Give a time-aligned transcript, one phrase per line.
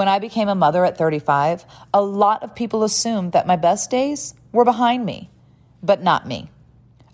[0.00, 3.90] When I became a mother at 35, a lot of people assumed that my best
[3.90, 5.28] days were behind me,
[5.82, 6.50] but not me.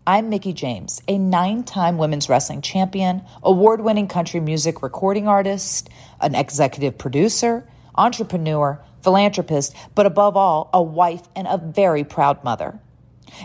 [0.06, 5.90] I'm Mickie James, a nine time women's wrestling champion, award winning country music recording artist,
[6.20, 12.78] an executive producer, entrepreneur, philanthropist, but above all, a wife and a very proud mother.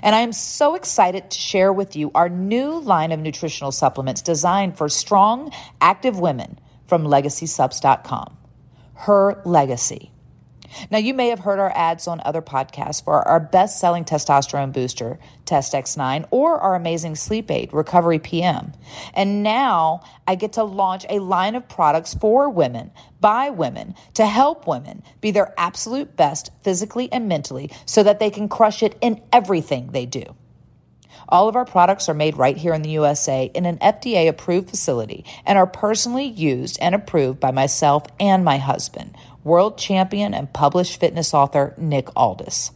[0.03, 4.21] And I am so excited to share with you our new line of nutritional supplements
[4.21, 5.51] designed for strong,
[5.81, 8.37] active women from legacysupps.com.
[9.01, 10.11] Her legacy.
[10.89, 14.71] Now, you may have heard our ads on other podcasts for our best selling testosterone
[14.71, 18.73] booster, Test X9, or our amazing sleep aid, Recovery PM.
[19.13, 24.25] And now I get to launch a line of products for women, by women, to
[24.25, 28.97] help women be their absolute best physically and mentally so that they can crush it
[29.01, 30.23] in everything they do.
[31.31, 34.69] All of our products are made right here in the USA in an FDA approved
[34.69, 40.53] facility and are personally used and approved by myself and my husband world champion and
[40.53, 42.71] published fitness author Nick Aldis.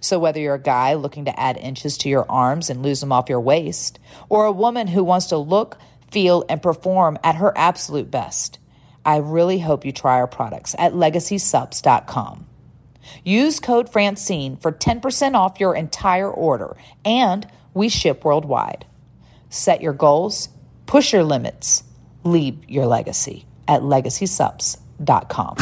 [0.00, 3.12] So, whether you're a guy looking to add inches to your arms and lose them
[3.12, 3.98] off your waist,
[4.28, 5.76] or a woman who wants to look,
[6.10, 8.58] feel, and perform at her absolute best,
[9.04, 12.46] I really hope you try our products at legacysupps.com.
[13.24, 18.86] Use code Francine for 10% off your entire order, and we ship worldwide.
[19.50, 20.48] Set your goals,
[20.86, 21.84] push your limits,
[22.24, 25.56] leave your legacy at legacysupps.com.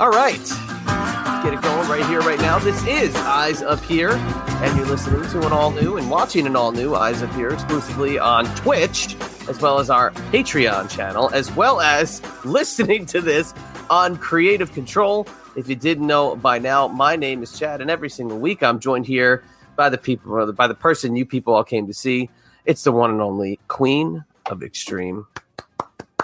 [0.00, 0.38] All right.
[0.38, 2.58] Let's get it going right here, right now.
[2.58, 6.56] This is Eyes Up Here, and you're listening to an all new and watching an
[6.56, 9.16] all new Eyes Up Here exclusively on Twitch,
[9.48, 13.54] as well as our Patreon channel, as well as listening to this
[13.90, 15.26] on Creative Control.
[15.56, 18.78] If you didn't know by now, my name is Chad, and every single week I'm
[18.80, 19.44] joined here
[19.76, 22.30] by the people, by the person you people all came to see.
[22.64, 25.26] It's the one and only Queen of Extreme,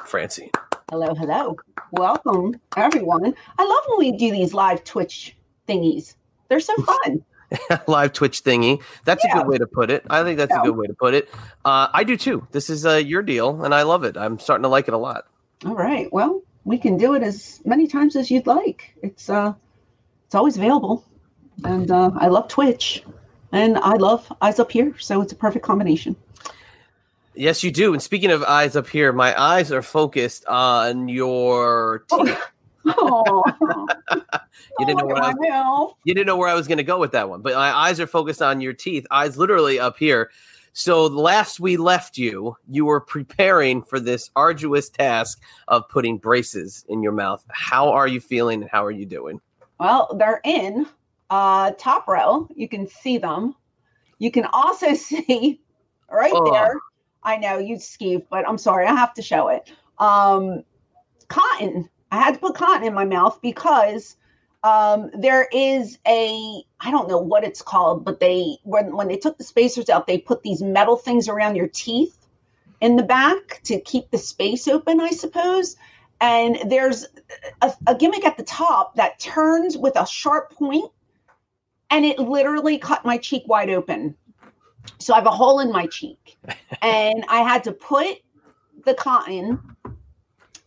[0.04, 0.50] Francine.
[0.90, 1.56] Hello, hello.
[1.92, 3.34] Welcome, everyone.
[3.58, 5.36] I love when we do these live Twitch
[5.68, 6.14] thingies.
[6.48, 7.24] They're so fun.
[7.88, 8.80] live Twitch thingy.
[9.04, 9.32] That's Yeah.
[9.32, 10.04] a good way to put it.
[10.08, 10.62] I think that's Yeah.
[10.62, 11.28] a good way to put it.
[11.64, 12.46] Uh, I do too.
[12.52, 14.16] This is uh, your deal, and I love it.
[14.16, 15.24] I'm starting to like it a lot.
[15.66, 16.10] All right.
[16.12, 18.94] Well, we can do it as many times as you'd like.
[19.02, 19.54] It's uh
[20.26, 21.04] it's always available.
[21.64, 23.02] And uh I love Twitch.
[23.52, 26.14] And I love Eyes Up Here, so it's a perfect combination.
[27.34, 27.92] Yes, you do.
[27.92, 32.38] And speaking of eyes up here, my eyes are focused on your teeth.
[32.86, 33.44] Oh,
[34.78, 35.94] You didn't know where I mouth.
[36.04, 38.00] You didn't know where I was going to go with that one, but my eyes
[38.00, 39.06] are focused on your teeth.
[39.10, 40.30] Eyes literally up here.
[40.72, 46.84] So last we left you, you were preparing for this arduous task of putting braces
[46.88, 47.44] in your mouth.
[47.50, 49.40] How are you feeling and how are you doing?
[49.78, 50.86] Well, they're in
[51.30, 52.48] uh top row.
[52.54, 53.54] You can see them.
[54.18, 55.60] You can also see
[56.10, 56.52] right Oh.
[56.52, 56.74] there.
[57.22, 59.70] I know you skeeve, but I'm sorry, I have to show it.
[59.98, 60.62] Um
[61.28, 61.88] cotton.
[62.12, 64.16] I had to put cotton in my mouth because
[64.62, 69.16] um there is a I don't know what it's called, but they when when they
[69.16, 72.20] took the spacers out, they put these metal things around your teeth
[72.80, 75.76] in the back to keep the space open, I suppose.
[76.20, 77.06] And there's
[77.62, 80.90] a, a gimmick at the top that turns with a sharp point,
[81.90, 84.14] and it literally cut my cheek wide open.
[84.98, 86.36] So I have a hole in my cheek,
[86.82, 88.18] and I had to put
[88.84, 89.69] the cotton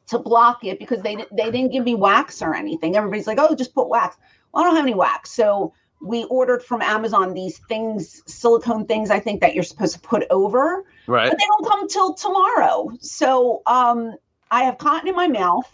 [0.08, 2.96] to block it because they they didn't give me wax or anything.
[2.96, 4.18] Everybody's like, "Oh, just put wax."
[4.54, 9.10] Well, I don't have any wax, so we ordered from Amazon these things, silicone things.
[9.10, 11.30] I think that you're supposed to put over Right.
[11.30, 12.90] but they don't come till tomorrow.
[13.00, 14.16] So um,
[14.52, 15.70] I have cotton in my mouth.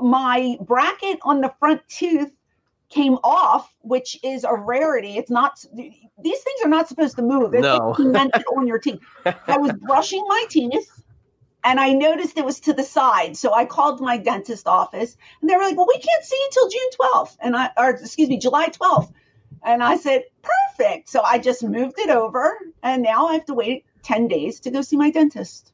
[0.00, 2.32] My bracket on the front tooth
[2.90, 5.16] came off, which is a rarity.
[5.16, 7.52] It's not; these things are not supposed to move.
[7.52, 7.94] They're No.
[7.96, 9.00] cemented on your teeth.
[9.48, 11.01] I was brushing my teeth.
[11.64, 13.36] And I noticed it was to the side.
[13.36, 16.68] So I called my dentist office and they were like, well, we can't see until
[16.68, 17.36] June 12th.
[17.40, 19.12] And I, or excuse me, July 12th.
[19.64, 21.08] And I said, perfect.
[21.08, 22.58] So I just moved it over.
[22.82, 25.72] And now I have to wait 10 days to go see my dentist.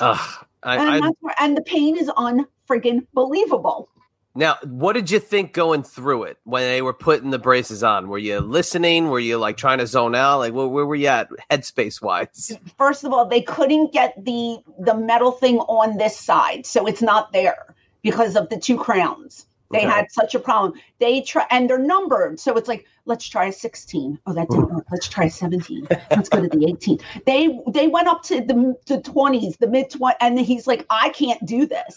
[0.00, 3.90] Ugh, I, And, I, and the pain is unfriggin' believable.
[4.34, 8.08] Now, what did you think going through it when they were putting the braces on?
[8.08, 9.08] Were you listening?
[9.08, 10.38] Were you like trying to zone out?
[10.38, 12.52] Like, where, where were you at headspace wise?
[12.78, 17.02] First of all, they couldn't get the the metal thing on this side, so it's
[17.02, 19.46] not there because of the two crowns.
[19.72, 19.88] They Okay.
[19.88, 20.74] had such a problem.
[21.00, 24.18] They try and they're numbered, so it's like let's try a sixteen.
[24.26, 24.84] Oh, that didn't work.
[24.92, 25.86] Let's try a seventeen.
[26.10, 26.98] Let's go to the eighteen.
[27.26, 31.08] They they went up to the the twenties, the mid twenty, and he's like, I
[31.10, 31.94] can't do this.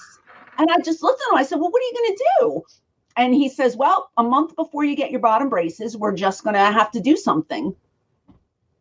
[0.57, 1.37] And I just looked at him.
[1.37, 2.61] I said, Well, what are you going to do?
[3.15, 6.55] And he says, Well, a month before you get your bottom braces, we're just going
[6.55, 7.75] to have to do something,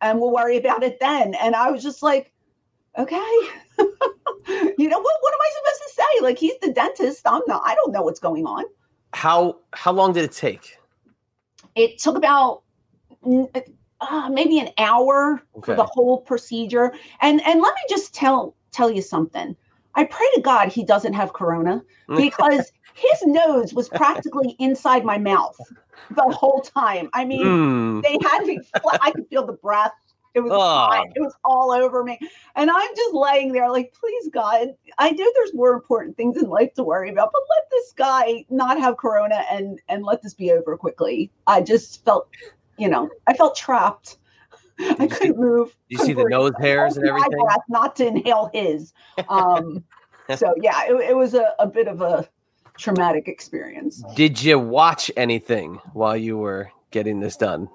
[0.00, 1.34] and we'll worry about it then.
[1.34, 2.32] And I was just like,
[2.98, 3.16] Okay.
[3.78, 5.16] you know what?
[5.20, 6.22] What am I supposed to say?
[6.22, 7.22] Like he's the dentist.
[7.26, 7.62] I'm not.
[7.64, 8.64] I don't know what's going on.
[9.14, 10.78] How how long did it take?
[11.74, 12.62] It took about
[13.24, 16.92] uh, maybe an hour for the whole procedure.
[17.20, 19.56] And and let me just tell tell you something.
[19.94, 21.82] I pray to God he doesn't have corona
[22.16, 25.58] because his nose was practically inside my mouth
[26.10, 27.08] the whole time.
[27.12, 28.00] I mean, Hmm.
[28.00, 28.60] they had me.
[29.00, 29.92] I could feel the breath.
[30.34, 31.04] It was Oh.
[31.14, 32.18] it was all over me,
[32.56, 34.68] and I'm just laying there like, please God,
[34.98, 38.46] I know there's more important things in life to worry about, but let this guy
[38.48, 41.30] not have corona and and let this be over quickly.
[41.46, 42.28] I just felt,
[42.78, 44.16] you know, I felt trapped.
[44.80, 45.74] I couldn't move.
[45.88, 46.64] You see the couldn't nose breathe.
[46.66, 47.44] hairs and Hold my everything?
[47.44, 48.92] breath Not to inhale his.
[49.28, 49.84] Um,
[50.36, 52.28] so yeah, it, it was a, a bit of a
[52.78, 54.02] traumatic experience.
[54.14, 57.68] Did you watch anything while you were getting this done?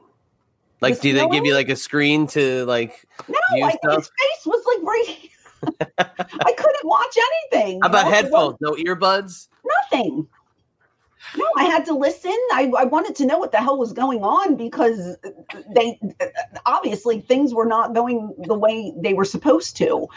[0.81, 3.05] Like, This do they give you like a screen to like?
[3.27, 3.97] No, like stuff?
[3.97, 5.29] his face was like right.
[6.45, 7.17] I couldn't watch
[7.51, 7.79] anything.
[7.81, 8.17] How about you know?
[8.17, 8.57] It was headphones?
[8.61, 9.47] No earbuds?
[9.91, 10.27] Nothing.
[11.35, 12.35] No, I had to listen.
[12.53, 15.18] I, I wanted to know what the hell was going on because
[15.75, 16.00] they
[16.65, 20.07] obviously things were not going the way they were supposed to.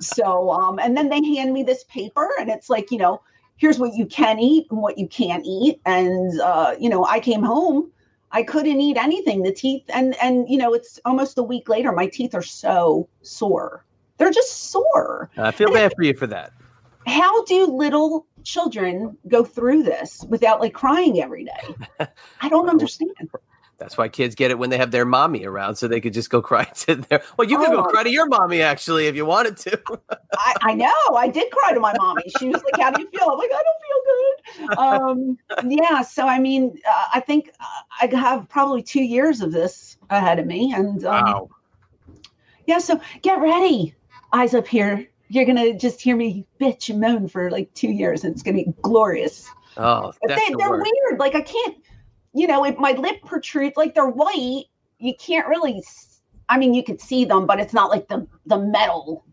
[0.00, 3.20] So, um, and then they hand me this paper, and it's like, you know,
[3.56, 5.80] here's what you can eat and what you can't eat.
[5.84, 7.90] And uh, you know, I came home,
[8.32, 9.42] I couldn't eat anything.
[9.42, 11.92] The teeth, and and you know, it's almost a week later.
[11.92, 13.84] My teeth are so sore.
[14.18, 16.52] They're just sore I feel bad for you for that.
[17.06, 22.06] how do little children go through this without like crying every day?
[22.40, 23.10] I don't understand.
[23.78, 26.28] That's why kids get it when they have their mommy around, so they could just
[26.28, 27.22] go cry to their.
[27.38, 27.84] Well, you could go Oh.
[27.84, 29.80] cry to your mommy actually if you wanted to.
[30.36, 31.16] I, I know.
[31.16, 32.24] I did cry to my mommy.
[32.38, 34.78] She was like, "How do you feel?" I'm like, "I don't feel good."
[35.64, 36.02] Um, yeah.
[36.02, 37.64] So I mean, uh, I think uh,
[38.02, 41.48] I have probably two years of this ahead of me, and um, Wow.
[42.66, 42.78] yeah.
[42.80, 43.94] So get ready,
[44.34, 45.08] eyes up here.
[45.30, 48.58] You're gonna just hear me bitch and moan for like two years, and it's gonna
[48.58, 49.48] be glorious.
[49.76, 50.82] Oh, But that's they, the they're word.
[50.82, 51.20] weird.
[51.20, 51.76] Like I can't,
[52.34, 54.64] you know, if my lip protrudes, like they're white,
[54.98, 55.82] you can't really.
[56.48, 59.24] I mean, you could see them, but it's not like the the metal.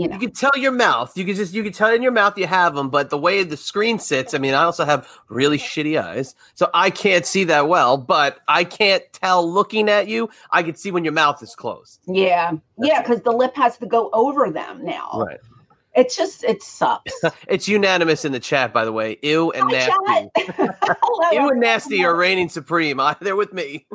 [0.00, 1.12] You know, You can tell your mouth.
[1.14, 3.44] You can just you can tell in your mouth you have them, but the way
[3.44, 7.44] the screen sits, I mean, I also have really shitty eyes, so I can't see
[7.44, 7.98] that well.
[7.98, 10.30] But I can't tell looking at you.
[10.52, 12.00] I can see when your mouth is closed.
[12.06, 15.10] yeah, That's yeah, because the lip has to go over them now.
[15.26, 15.38] Right.
[15.94, 17.12] It's just it sucks.
[17.48, 19.18] It's unanimous in the chat, by the way.
[19.22, 20.52] Ew and Hi, nasty.
[21.36, 23.00] Ew and nasty are reigning supreme.
[23.00, 23.86] I- They're with me.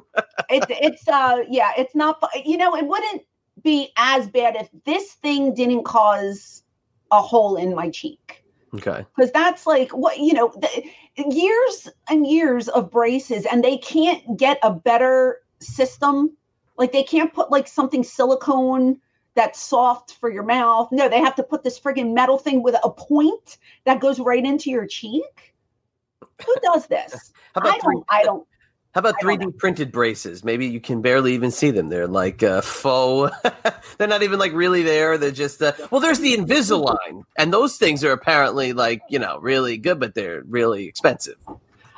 [0.52, 2.22] It's it's uh yeah, it's not.
[2.46, 3.24] You know, it wouldn't
[3.66, 6.64] be as bad if this thing didn't cause
[7.12, 8.44] a hole in my cheek.
[8.76, 9.06] Okay.
[9.16, 10.84] because that's like what you know the,
[11.30, 16.36] years and years of braces and they can't get a better system.
[16.78, 19.00] Like they can't put like something silicone
[19.34, 20.90] that's soft for your mouth.
[20.92, 24.44] No they have to put this friggin metal thing with a point that goes right
[24.44, 25.54] into your cheek.
[26.46, 27.32] Who does this?
[27.56, 28.46] I don't i don't
[28.96, 30.44] how about 3D printed braces?
[30.44, 31.90] Maybe you can barely even see them.
[31.90, 33.36] They're like uh, faux.
[33.98, 35.18] They're not even like really there.
[35.18, 36.00] They're just uh, well.
[36.02, 40.44] There's the Invisalign, and those things are apparently like you know really good, but they're
[40.48, 41.36] really expensive.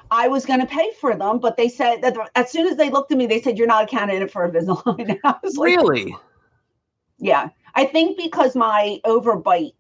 [0.09, 2.89] i was going to pay for them but they said that as soon as they
[2.89, 6.15] looked at me they said you're not a candidate for invisalign i was like Really?
[7.19, 7.49] Yeah.
[7.75, 9.73] I think because my overbite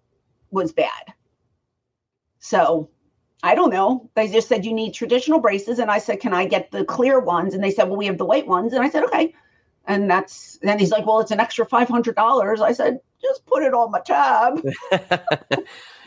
[0.51, 1.13] was bad.
[2.39, 2.89] So
[3.43, 4.09] I don't know.
[4.15, 5.79] They just said you need traditional braces.
[5.79, 7.53] And I said, Can I get the clear ones?
[7.53, 8.73] And they said, Well, we have the white ones.
[8.73, 9.33] And I said, Okay.
[9.85, 12.61] And that's then he's like, Well, it's an extra five hundred dollars.
[12.61, 14.61] I said, just put it on my tab.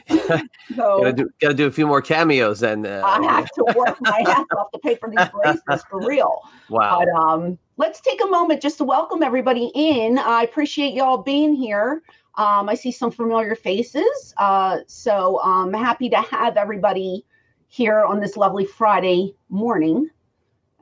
[0.79, 4.19] gotta do gotta do a few more cameos and Uh, I have to work my
[4.29, 6.43] ass off to pay for these braces for real.
[6.69, 7.05] wow.
[7.05, 10.19] But um, let's take a moment just to welcome everybody in.
[10.19, 12.03] I appreciate y'all being here.
[12.37, 14.35] Um, I see some familiar faces.
[14.37, 17.25] Uh, so I'm happy to have everybody
[17.69, 20.11] here on this lovely Friday morning.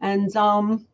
[0.00, 0.86] And um,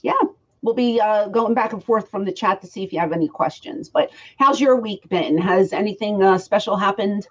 [0.00, 0.20] yeah,
[0.62, 3.12] we'll be uh, going back and forth from the chat to see if you have
[3.12, 3.88] any questions.
[3.88, 5.38] But how's your week been?
[5.38, 7.26] Has anything uh, special happened?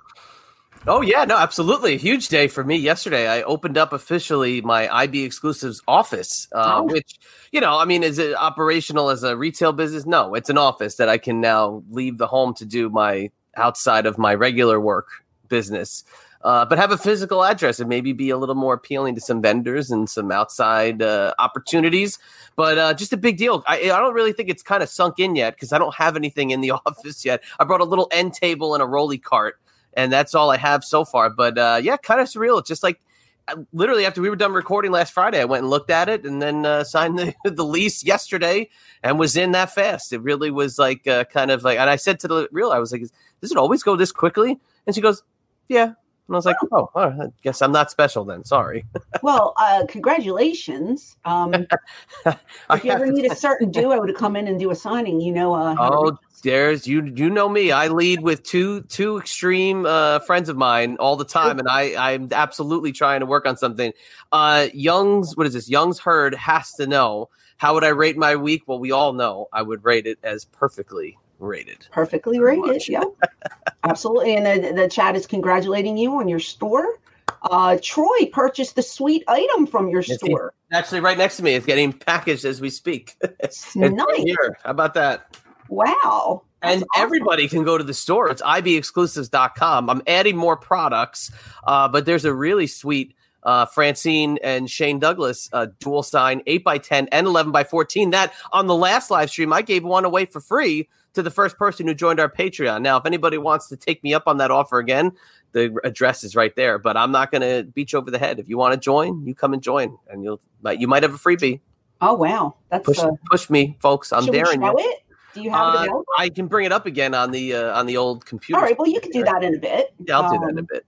[0.90, 1.96] Oh yeah, no, absolutely.
[1.96, 3.28] A huge day for me yesterday.
[3.28, 6.84] I opened up officially my IB exclusives office, uh, Oh.
[6.84, 7.20] which
[7.52, 10.06] you know, I mean, is it operational as a retail business?
[10.06, 14.06] No, it's an office that I can now leave the home to do my outside
[14.06, 15.08] of my regular work
[15.50, 16.06] business.
[16.44, 19.42] Uh, but have a physical address and maybe be a little more appealing to some
[19.42, 22.18] vendors and some outside uh, opportunities.
[22.56, 23.64] But uh, just a big deal.
[23.68, 26.16] I, I don't really think it's kind of sunk in yet because I don't have
[26.16, 27.44] anything in the office yet.
[27.60, 29.60] I brought a little end table and a rolly cart
[29.94, 31.30] and that's all I have so far.
[31.30, 32.60] But uh, yeah, kind of surreal.
[32.60, 33.00] It's just like
[33.48, 36.26] I- literally after we were done recording last Friday, I went and looked at it
[36.26, 38.70] and then uh, signed the, the lease yesterday
[39.04, 40.12] and was in that fast.
[40.14, 42.80] It really was like uh, kind of like, and I said to the real, I
[42.80, 43.02] was like,
[43.42, 44.60] does it always go this quickly?
[44.86, 45.24] And she goes,
[45.70, 45.84] yeah.
[45.86, 48.44] And I was like, oh, I guess I'm not special then.
[48.44, 48.86] Sorry.
[49.24, 51.16] Well, uh, congratulations.
[51.26, 51.54] Um,
[52.26, 55.32] if you ever need a certain duo to come in and do a signing, you
[55.34, 55.54] know.
[55.54, 56.18] Uh, Oh.
[56.44, 57.04] There's you.
[57.04, 57.72] You know me.
[57.72, 61.96] I lead with two two extreme uh, friends of mine all the time, and I
[62.14, 63.94] I'm absolutely trying to work on something.
[64.32, 65.70] Uh, Young's what is this?
[65.70, 67.30] Young's herd has to know.
[67.58, 68.64] How would I rate my week?
[68.68, 71.88] Well, we all know I would rate it as perfectly rated.
[71.92, 72.66] perfectly rated.
[72.66, 72.90] much.
[72.90, 73.04] Yeah,
[73.84, 74.36] absolutely.
[74.36, 77.00] And the, the chat is congratulating you on your store.
[77.44, 80.54] Uh, Troy purchased the sweet item from your Yes, he- store.
[80.72, 83.16] Actually, right next to me, it's getting packaged as we speak.
[83.40, 84.24] It's It's nice.
[84.24, 84.58] here.
[84.64, 85.38] How about that?
[85.70, 86.44] Wow.
[86.62, 87.04] And awesome.
[87.04, 88.30] everybody can go to the store.
[88.30, 89.90] It's ibexclusives.com.
[89.90, 91.32] I'm adding more products,
[91.66, 97.08] uh, but there's a really sweet uh, Francine and Shane Douglas uh, dual sign 8x10
[97.12, 101.24] and 11x14 that on the last live stream, I gave one away for free to
[101.24, 102.82] the first person who joined our Patreon.
[102.82, 105.14] Now, if anybody wants to take me up on that offer again,
[105.54, 108.38] the address is right there, but I'm not going to beat you over the head.
[108.38, 110.42] If you want to join, you come and join, and you'll
[110.78, 111.62] you might have a freebie.
[112.02, 114.12] Oh wow, that's Push uh, push me, folks.
[114.12, 114.92] I'm daring show you.
[114.92, 115.00] it?
[115.38, 116.06] Do you have it Uh, available?
[116.18, 118.60] I can bring it up again on the uh, on the old computer.
[118.60, 118.78] All right.
[118.78, 119.94] Well, you can do that in a bit.
[120.06, 120.86] Yeah, I'll do that in a Um, bit.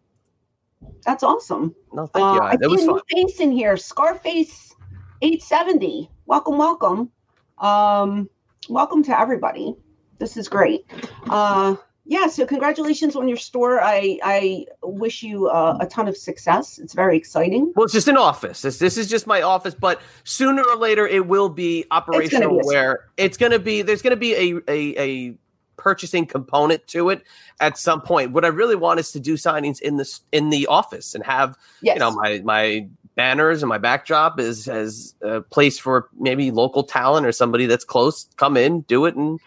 [1.05, 1.75] That's awesome.
[1.93, 2.41] No, thank you.
[2.41, 3.01] Uh, I That was see a fun.
[3.15, 3.77] new face in here.
[3.77, 4.73] Scarface
[5.21, 6.09] 870.
[6.25, 7.11] Welcome, welcome.
[7.59, 8.29] Um,
[8.69, 9.75] welcome to everybody.
[10.17, 10.85] This is great.
[11.29, 11.75] Uh,
[12.09, 13.79] yeah, so congratulations on your store.
[13.81, 16.79] I I wish you uh, a ton of success.
[16.79, 17.71] It's very exciting.
[17.75, 18.63] Well, it's just an office.
[18.63, 22.49] This this is just my office, but sooner or later it will be operational.
[22.57, 25.35] be a- where it's going to be, there's going to be a, a a
[25.77, 27.21] purchasing component to it
[27.59, 28.31] at some point.
[28.31, 31.55] What I really want is to do signings in the in the office and have
[31.83, 31.93] Yes.
[31.93, 36.83] you know my my banners and my backdrop is as a place for maybe local
[36.83, 39.39] talent or somebody that's close come in do it and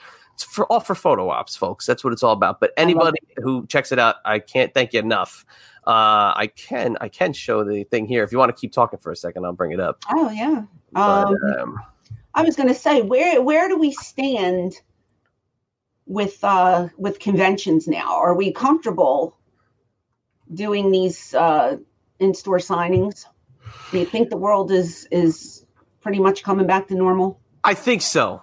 [0.43, 3.67] it's for all for photo ops folks that's what it's all about but anybody who
[3.67, 5.45] checks it out i can't thank you enough
[5.87, 8.99] uh i can i can show the thing here if you want to keep talking
[8.99, 10.63] for a second i'll bring it up oh yeah.
[10.93, 11.81] but, Um, um,
[12.35, 14.75] I was going to say where where do we stand
[16.07, 18.17] with uh with conventions now?
[18.17, 19.37] Are we comfortable
[20.55, 21.77] doing these uh
[22.19, 23.27] in-store signings?
[23.91, 25.67] Do you think the world is is
[26.01, 27.39] pretty much coming back to normal?
[27.65, 28.43] i think so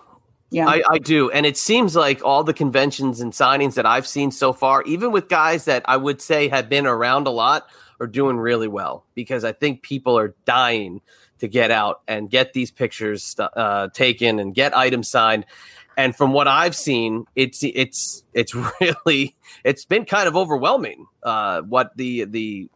[0.51, 0.67] Yeah.
[0.67, 1.29] I, I do.
[1.29, 5.11] And it seems like all the conventions and signings that I've seen so far, even
[5.11, 7.67] with guys that I would say have been around a lot,
[7.99, 11.01] are doing really well because I think people are dying
[11.39, 15.45] to get out and get these pictures uh, taken and get items signed.
[15.97, 21.61] And from what I've seen, it's it's it's really it's been kind of overwhelming uh,
[21.61, 22.69] what the the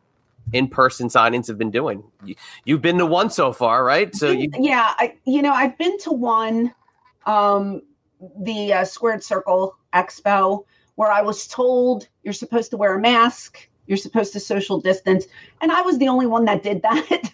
[0.51, 2.03] in person signings have been doing.
[2.25, 4.13] You, you've been to one so far, right?
[4.13, 6.73] So you yeah, I you know I've been to one,
[7.25, 7.81] um,
[8.41, 10.65] the uh, Squared Circle Expo,
[10.95, 15.25] where I was told you're supposed to wear a mask, you're supposed to social distance,
[15.61, 17.31] and I was the only one that did that.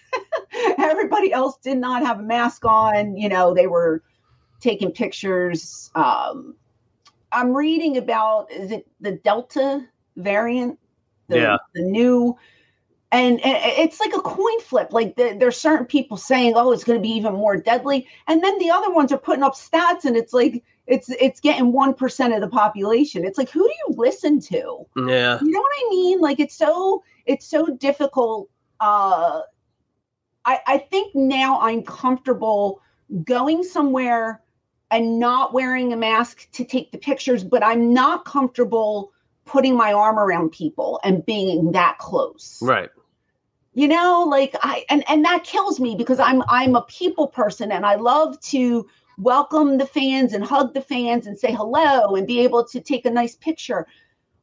[0.77, 3.15] Everybody else did not have a mask on.
[3.15, 4.03] You know, they were
[4.60, 5.91] taking pictures.
[5.96, 6.55] Um,
[7.31, 9.86] I'm reading about is it the Delta
[10.17, 10.79] variant?
[11.27, 11.58] The, Yeah.
[11.75, 12.36] the new
[13.12, 14.89] and, it's like a coin flip.
[14.92, 18.44] Like the, there's certain people saying, "Oh, it's going to be even more deadly," and
[18.44, 21.94] then the other ones are putting up stats, and it's like it's it's getting one
[21.94, 23.25] percent of the population.
[23.25, 24.86] It's like, who do you listen to?
[24.96, 25.39] yeah.
[25.42, 26.20] You know what I mean?
[26.22, 28.50] Like it's so it's so difficult.
[28.80, 29.42] Uh,
[30.46, 32.82] I I think now I'm comfortable
[33.24, 34.42] going somewhere
[34.92, 39.12] and not wearing a mask to take the pictures, but I'm not comfortable
[39.46, 42.89] putting my arm around people and being that close Right.
[43.79, 47.71] You know like i and and that kills me because i'm i'm a people person
[47.71, 48.86] and i love to
[49.17, 53.05] welcome the fans and hug the fans and say hello and be able to take
[53.05, 53.86] a nice picture.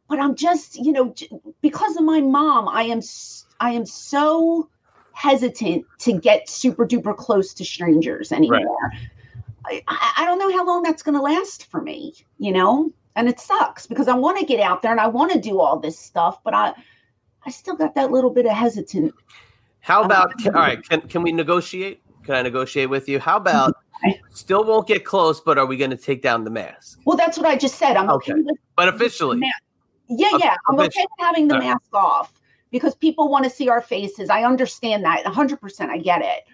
[0.09, 1.15] But i'm just you know
[1.61, 3.01] because of my mom i am
[3.61, 4.69] i am so
[5.13, 8.79] hesitant to get super duper close to strangers anymore.
[9.65, 12.93] I, I I don't know how long that's going to last for me you know?
[13.17, 15.59] And it sucks because i want to get out there and i want to do
[15.59, 16.75] all this stuff but i
[17.47, 19.15] I still got that little bit of hesitant.
[19.81, 20.83] How um, about all right?
[20.83, 22.03] Can can we negotiate?
[22.25, 23.21] Can I negotiate with you?
[23.21, 23.77] How about
[24.31, 27.01] still won't get close, but are we going to take down the mask?
[27.05, 27.97] Well, that's what I just said.
[27.97, 29.41] I'm okay, okay with, but officially.
[30.09, 31.65] Yeah, yeah, I'm okay with having the right.
[31.65, 32.33] mask off
[32.71, 34.29] because people want to see our faces.
[34.29, 35.89] I understand that 100%.
[35.89, 36.45] I get it.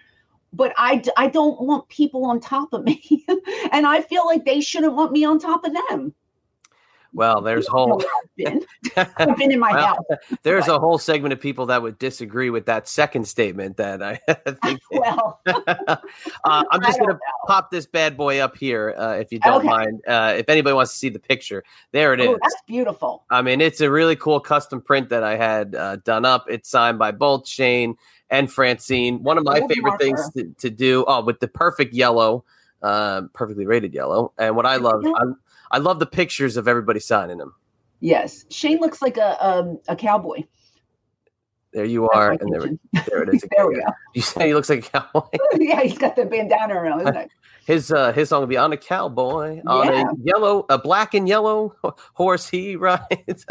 [0.53, 3.25] But I, I don't want people on top of me.
[3.71, 6.13] and I feel like they shouldn't want me on top of them.
[7.13, 8.61] Well, there's whole I've been.
[9.17, 10.19] I've been in my well, house.
[10.41, 10.75] There's but.
[10.75, 13.77] a whole segment of people that would disagree with that second statement.
[13.77, 14.19] That I
[14.63, 14.81] think.
[14.91, 15.95] well, uh,
[16.43, 19.67] I'm just going to pop this bad boy up here, uh, if you don't okay.
[19.67, 20.01] mind.
[20.07, 22.35] Uh, if anybody wants to see the picture, there it is.
[22.41, 23.23] That's beautiful.
[23.29, 26.45] I mean, it's a really cool custom print that I had uh, done up.
[26.49, 27.95] It's signed by both Shane
[28.29, 29.21] and Francine.
[29.21, 30.03] One of my favorite marker.
[30.03, 31.05] things to, to, do.
[31.07, 32.43] Oh, with the perfect yellow.
[32.81, 35.23] Uh, perfectly rated yellow, and what I love, I,
[35.73, 37.55] I love the pictures of everybody signing them.
[37.99, 40.43] Yes, Shane looks like a um, a cowboy.
[41.73, 42.69] There you are, and there,
[43.07, 43.43] there it is.
[43.57, 43.87] there we go.
[44.13, 45.27] You say he looks like a cowboy.
[45.55, 47.31] yeah, he's got the bandana around his neck.
[47.65, 50.03] His uh, his song will be on a cowboy on yeah.
[50.03, 51.75] a yellow, a black and yellow
[52.13, 53.45] horse he rides.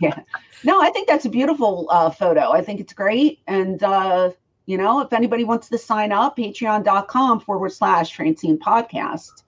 [0.00, 0.22] yeah,
[0.64, 2.50] no, I think that's a beautiful uh, photo.
[2.50, 4.32] I think it's great, and uh,
[4.66, 9.44] you know, if anybody wants to sign up, Patreon.com forward slash Francine Podcast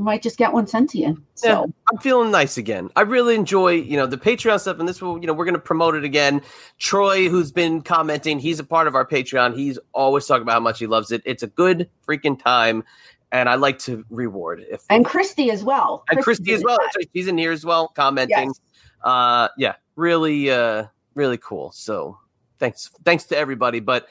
[0.00, 1.22] might just get one sent to you.
[1.34, 2.90] So yeah, I'm feeling nice again.
[2.96, 5.54] I really enjoy, you know, the Patreon stuff, and this will, you know, we're going
[5.54, 6.42] to promote it again.
[6.78, 9.56] Troy, who's been commenting, he's a part of our Patreon.
[9.56, 11.22] He's always talking about how much he loves it.
[11.24, 12.84] It's a good freaking time,
[13.32, 14.64] and I like to reward.
[14.70, 16.78] If and Christy as well, and Christy, Christy as well.
[17.14, 18.48] She's in here as well, commenting.
[18.48, 18.60] Yes.
[19.02, 21.72] Uh, yeah, really, uh, really cool.
[21.72, 22.18] So
[22.58, 23.80] thanks, thanks to everybody.
[23.80, 24.08] But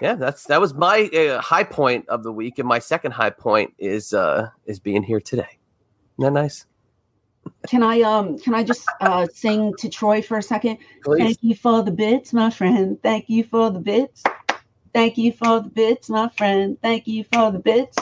[0.00, 3.30] yeah, that's that was my uh, high point of the week, and my second high
[3.30, 5.58] point is uh is being here today.
[6.18, 6.66] Isn't that nice?
[7.68, 10.78] Can I um can I just uh sing to Troy for a second?
[11.02, 11.22] Please.
[11.22, 12.98] Thank you for the bits, my friend.
[13.02, 14.22] Thank you for the bits.
[14.92, 16.76] Thank you for the bits, my friend.
[16.82, 17.96] Thank you for the bits.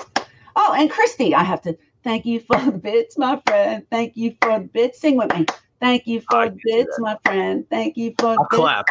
[0.57, 3.85] Oh, and Christy, I have to thank you for the bits, my friend.
[3.91, 5.01] Thank you for the bits.
[5.01, 5.47] Sing with me.
[5.81, 7.65] Thank you for I the bits, my friend.
[7.71, 8.57] Thank you for the I'll bits.
[8.57, 8.87] clap.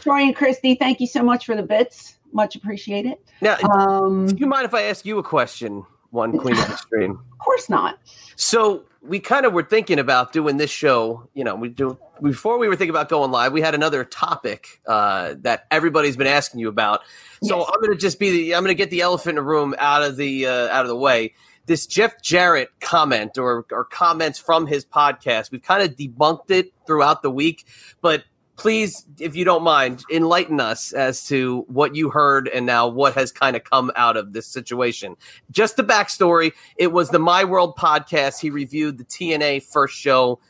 [0.00, 3.18] Troy and Christy, thank you so much for the bits much appreciated.
[3.40, 6.72] Now, um, do you mind if I ask you a question, one Queen of the
[6.72, 7.12] Extreme?
[7.32, 7.98] Of course not.
[8.36, 11.28] So we kind of were thinking about doing this show.
[11.34, 13.52] You know, we do before we were thinking about going live.
[13.52, 17.00] We had another topic uh, that everybody's been asking you about.
[17.42, 17.68] So yes.
[17.68, 19.74] I'm going to just be the I'm going to get the elephant in the room
[19.78, 21.34] out of the uh, out of the way.
[21.66, 26.72] This Jeff Jarrett comment or, or comments from his podcast, we've kind of debunked it
[26.84, 27.64] throughout the week,
[28.00, 28.24] but
[28.60, 33.14] please, if you don't mind, enlighten us as to what you heard and now what
[33.14, 35.16] has kind of come out of this situation.
[35.50, 38.38] Just the backstory it was the My World podcast.
[38.38, 40.40] He reviewed the TNA first show.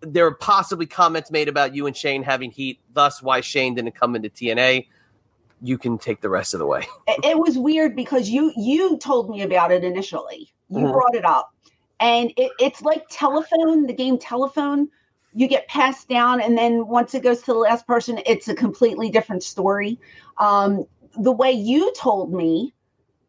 [0.00, 3.94] There were possibly comments made about you and Shane having heat, thus, why Shane didn't
[3.94, 4.88] come into TNA.
[5.62, 6.86] You can take the rest of the way.
[7.06, 10.52] it was weird because you you told me about it initially.
[10.70, 10.92] You mm-hmm.
[10.92, 11.54] brought it up,
[12.00, 14.88] and it, it's like telephone, the game telephone
[15.38, 18.54] you get passed down and then once it goes to the last person it's a
[18.54, 19.96] completely different story.
[20.38, 20.84] Um,
[21.16, 22.74] the way you told me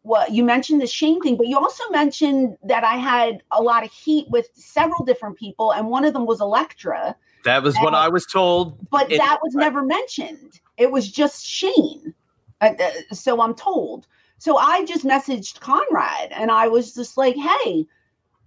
[0.02, 3.84] what you mentioned the Shane thing but you also mentioned that i had a lot
[3.84, 7.14] of heat with several different people and one of them was Elektra.
[7.44, 10.58] That was and, what i was told but that was never mentioned.
[10.76, 12.12] It was just shane
[12.60, 14.08] uh, uh, so i'm told.
[14.38, 17.86] So i just messaged conrad and i was just like hey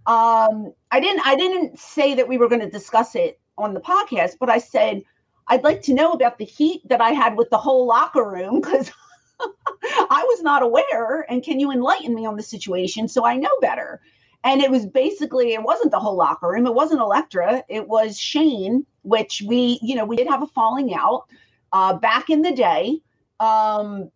[0.05, 3.81] um i didn't i didn't say that we were going to discuss it on the
[3.81, 5.03] podcast, but I said,
[5.47, 8.61] I'd like to know about the heat that I had with the whole locker room
[8.61, 8.91] because
[9.39, 11.25] I was not aware.
[11.29, 14.01] And can you enlighten me on the situation so I know better?
[14.45, 16.67] And it was basically, it wasn't the whole locker room.
[16.67, 17.63] It wasn't Elektra.
[17.69, 21.25] It was Shane, which we, you know, we did have a falling out
[21.71, 22.99] uh, back in the day.
[23.39, 24.11] Um,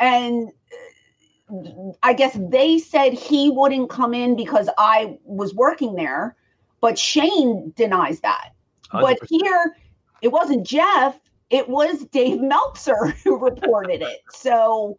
[0.00, 0.50] and
[2.02, 6.36] I guess they said he wouldn't come in because I was working there.
[6.84, 8.50] But Shane denies that.
[8.92, 9.00] 100%.
[9.00, 9.74] But here,
[10.20, 11.18] it wasn't Jeff,
[11.48, 14.20] it was Dave Meltzer who reported it.
[14.28, 14.98] So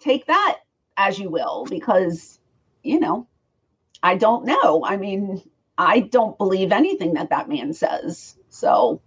[0.00, 0.58] take that
[0.98, 2.40] as you will, because,
[2.82, 3.26] you know,
[4.02, 4.84] I don't know.
[4.84, 5.40] I mean,
[5.78, 8.36] I don't believe anything that that man says.
[8.50, 9.00] So.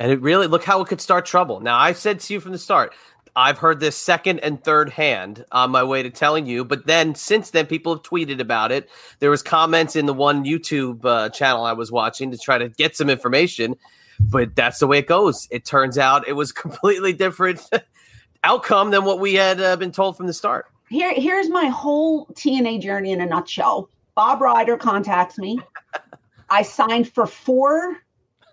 [0.00, 1.60] And it really look how it could start trouble.
[1.60, 2.96] Now, I said to you from the start,
[3.36, 7.14] I've heard this second and third hand on my way to telling you, but then
[7.14, 8.88] since then people have tweeted about it.
[9.20, 12.68] There was comments in the one YouTube uh, channel I was watching to try to
[12.68, 13.76] get some information,
[14.18, 15.48] but that's the way it goes.
[15.50, 17.68] It turns out it was completely different
[18.44, 20.66] outcome than what we had uh, been told from the start.
[20.88, 23.90] Here, here's my whole TNA journey in a nutshell.
[24.14, 25.60] Bob Ryder contacts me.
[26.50, 27.98] I signed for four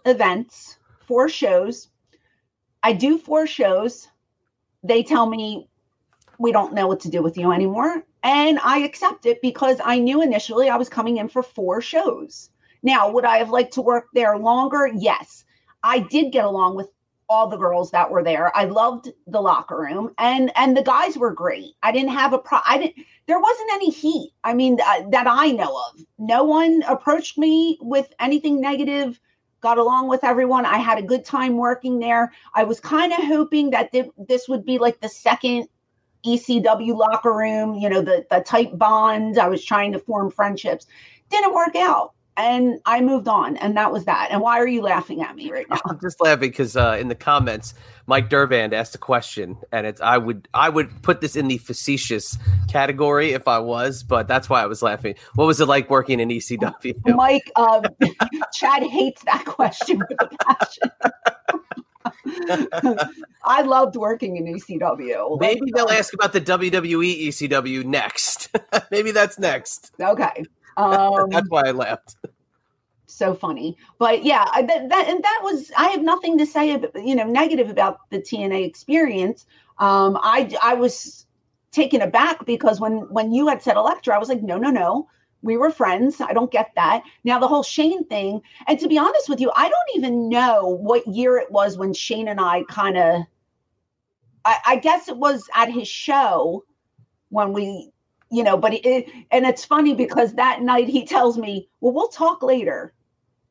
[0.05, 1.89] events four shows.
[2.83, 4.07] I do four shows.
[4.87, 5.67] They tell me
[6.37, 8.03] we don't know what to do with you anymore.
[8.23, 12.49] And I accept it because I knew initially I was coming in for four shows.
[12.83, 14.89] Now, would I have liked to work there longer?
[14.93, 15.43] Yes.
[15.83, 16.89] I did get along with
[17.27, 18.55] all the girls that were there.
[18.55, 21.73] I loved the locker room and and the guys were great.
[21.81, 24.31] I didn't have a pro I didn't there wasn't any heat.
[24.43, 26.01] I mean uh, that I know of.
[26.19, 29.19] No one approached me with anything negative.
[29.65, 30.63] Got along with everyone.
[30.63, 32.32] I had a good time working there.
[32.54, 35.67] I was kind of hoping that th- this would be like the second
[36.23, 39.39] ECW locker room, you know, the the tight bond.
[39.39, 40.86] I was trying to form friendships.
[41.32, 44.29] Didn't work out and I moved on, and that was that.
[44.31, 45.79] And why are you laughing at me right now?
[45.85, 47.73] I'm just laughing because uh, in the comments,
[48.07, 51.57] Mike Durband asked a question, and it's I would I would put this in the
[51.57, 52.37] facetious
[52.69, 55.15] category if I was, but that's why I was laughing.
[55.35, 57.15] What was it like working in ECW?
[57.15, 57.83] Mike, um,
[58.53, 60.91] Chad hates that question with a passion.
[63.43, 65.39] I loved working in ECW.
[65.39, 68.55] Maybe like, they'll ask about the WWE ECW next.
[68.91, 69.91] Maybe that's next.
[69.99, 70.45] Okay.
[70.77, 72.17] Um, That's why I left.
[73.07, 75.71] So funny, but yeah, that, that and that was.
[75.77, 79.45] I have nothing to say, about, you know, negative about the TNA experience.
[79.77, 81.25] Um, I I was
[81.71, 85.07] taken aback because when when you had said Elektra, I was like, no, no, no.
[85.43, 86.19] We were friends.
[86.19, 87.03] I don't get that.
[87.23, 90.67] Now the whole Shane thing, and to be honest with you, I don't even know
[90.67, 93.21] what year it was when Shane and I kind of.
[94.43, 96.63] I, I guess it was at his show
[97.29, 97.91] when we
[98.31, 102.07] you know, but it, and it's funny because that night he tells me, well, we'll
[102.09, 102.93] talk later.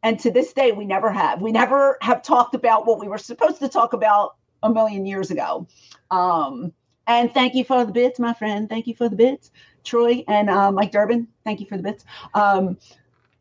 [0.02, 1.40] And to this day, we never have.
[1.40, 5.30] We never have talked about what we were supposed to talk about a million years
[5.30, 5.66] ago.
[6.10, 6.72] Um,
[7.06, 8.68] and thank you for the bits, my friend.
[8.68, 9.50] Thank you for the bits,
[9.82, 11.28] Troy and uh, Mike Durbin.
[11.44, 12.04] Thank you for the bits.
[12.34, 12.78] Um,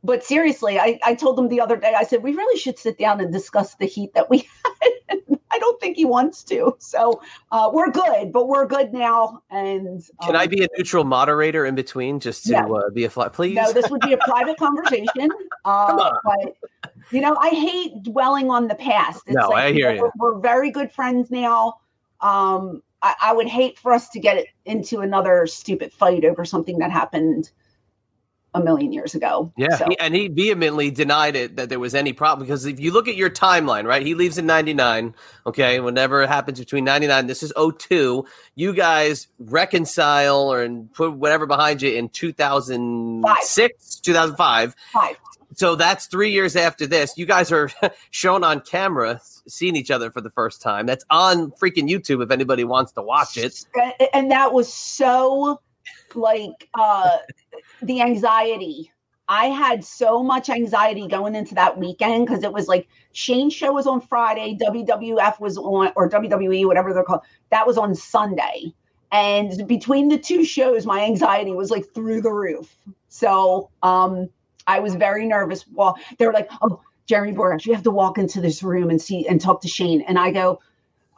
[0.03, 2.97] but seriously, I, I told them the other day, I said, we really should sit
[2.97, 4.49] down and discuss the heat that we
[5.09, 5.39] had.
[5.53, 6.75] I don't think he wants to.
[6.79, 9.43] So uh, we're good, but we're good now.
[9.51, 12.65] And um, can I be a neutral moderator in between just to yeah.
[12.65, 13.55] uh, be a fly, please?
[13.55, 15.29] No, this would be a private conversation.
[15.65, 16.57] Uh, but,
[17.11, 19.21] you know, I hate dwelling on the past.
[19.27, 20.01] It's no, like, I hear you.
[20.01, 21.75] Know, we're, we're, very good friends now.
[22.19, 26.79] Um, I, I would hate for us to get into another stupid fight over something
[26.79, 27.51] that happened
[28.53, 29.51] a million years ago.
[29.57, 29.85] Yeah, so.
[29.99, 33.15] and he vehemently denied it that there was any problem because if you look at
[33.15, 35.15] your timeline, right, he leaves in 99,
[35.47, 41.13] okay, whenever it happens between 99, this is 02, you guys reconcile or and put
[41.13, 44.75] whatever behind you in 2006, 2005.
[44.91, 45.17] Five.
[45.55, 47.17] So that's three years after this.
[47.17, 47.69] You guys are
[48.11, 50.85] shown on camera seeing each other for the first time.
[50.85, 53.65] That's on freaking YouTube if anybody wants to watch it.
[54.13, 55.59] And that was so
[56.15, 57.17] like uh
[57.81, 58.91] the anxiety.
[59.29, 63.71] I had so much anxiety going into that weekend because it was like Shane's show
[63.71, 68.73] was on Friday, WWF was on, or WWE, whatever they're called, that was on Sunday.
[69.13, 72.75] And between the two shows, my anxiety was like through the roof.
[73.09, 74.29] So um,
[74.67, 75.65] I was very nervous.
[75.71, 79.01] Well, they were like, oh, Jeremy Borash, you have to walk into this room and
[79.01, 80.01] see and talk to Shane.
[80.01, 80.59] And I go,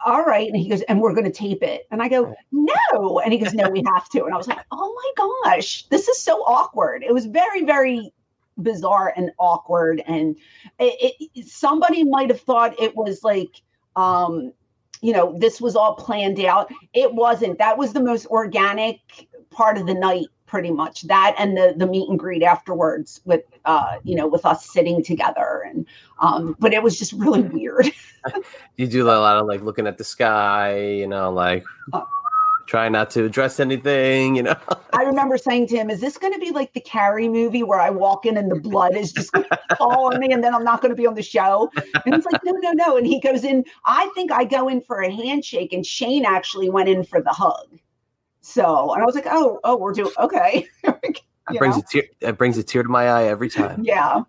[0.03, 0.47] all right.
[0.47, 1.87] And he goes, and we're going to tape it.
[1.91, 3.19] And I go, no.
[3.19, 4.25] And he goes, no, we have to.
[4.25, 7.03] And I was like, oh my gosh, this is so awkward.
[7.03, 8.11] It was very, very
[8.61, 10.01] bizarre and awkward.
[10.07, 10.35] And
[10.79, 13.61] it, it, somebody might have thought it was like,
[13.95, 14.51] um,
[15.01, 16.71] you know, this was all planned out.
[16.93, 17.57] It wasn't.
[17.59, 18.99] That was the most organic
[19.51, 23.41] part of the night pretty much that and the the meet and greet afterwards with
[23.65, 25.85] uh you know with us sitting together and
[26.19, 27.91] um but it was just really weird.
[28.77, 32.03] You do a lot of like looking at the sky you know like uh,
[32.67, 34.55] try not to address anything you know?
[34.93, 37.81] I remember saying to him is this going to be like the carrie movie where
[37.81, 40.55] i walk in and the blood is just going to fall on me and then
[40.55, 41.69] i'm not going to be on the show?
[42.05, 42.97] And he's like no no no.
[42.97, 46.69] And he goes in i think i go in for a handshake and shane actually
[46.69, 47.67] went in for the hug
[48.45, 50.67] so, and I was like, oh, oh, we're doing okay.
[50.83, 51.19] it
[51.57, 52.03] brings a tear.
[52.21, 53.83] It brings a tear to my eye every time.
[53.83, 54.21] Yeah,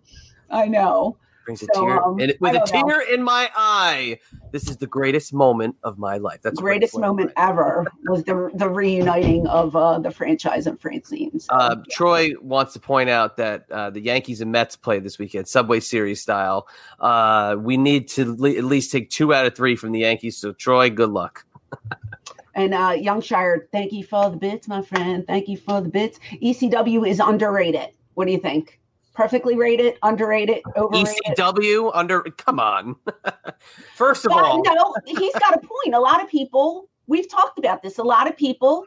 [0.49, 1.17] I know.
[1.45, 3.13] brings a so, tear um, and with a tear know.
[3.13, 4.17] in my eye.
[4.51, 6.41] This is the greatest moment of my life.
[6.41, 11.39] That's the greatest moment ever was the the reuniting of uh, the franchise and Francine.
[11.39, 11.95] So, uh, yeah.
[11.95, 15.79] Troy wants to point out that uh, the Yankees and Mets play this weekend, Subway
[15.79, 16.67] Series style.
[16.99, 20.37] Uh, we need to le- at least take two out of three from the Yankees.
[20.37, 21.45] So, Troy, good luck.
[22.57, 25.25] And uh, Youngshire, thank you for the bits, my friend.
[25.27, 26.19] Thank you for the bits.
[26.43, 27.89] ECW is underrated.
[28.15, 28.79] What do you think?
[29.13, 31.37] Perfectly rated, underrated, overrated.
[31.37, 32.21] ECW under.
[32.23, 32.95] Come on.
[33.95, 35.93] First of all, no, he's got a point.
[35.93, 36.89] A lot of people.
[37.07, 37.99] We've talked about this.
[37.99, 38.85] A lot of people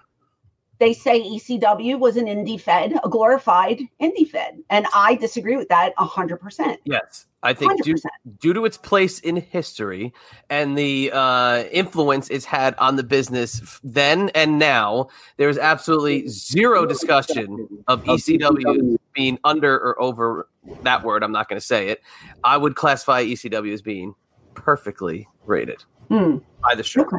[0.80, 4.58] they say ECW was an indie fed, a glorified indie fed.
[4.70, 6.78] And I disagree with that 100%.
[6.84, 7.26] Yes.
[7.42, 7.96] I think due,
[8.38, 10.12] due, to its place in history
[10.50, 16.84] and the uh, influence it's had on the business then and now, there's absolutely zero
[16.84, 20.48] discussion of ECW being under or over
[20.82, 21.22] that word.
[21.22, 22.02] I'm not going to say it.
[22.44, 24.14] I would classify ECW as being
[24.54, 26.38] perfectly rated hmm.
[26.62, 27.02] by the show.
[27.02, 27.16] Okay.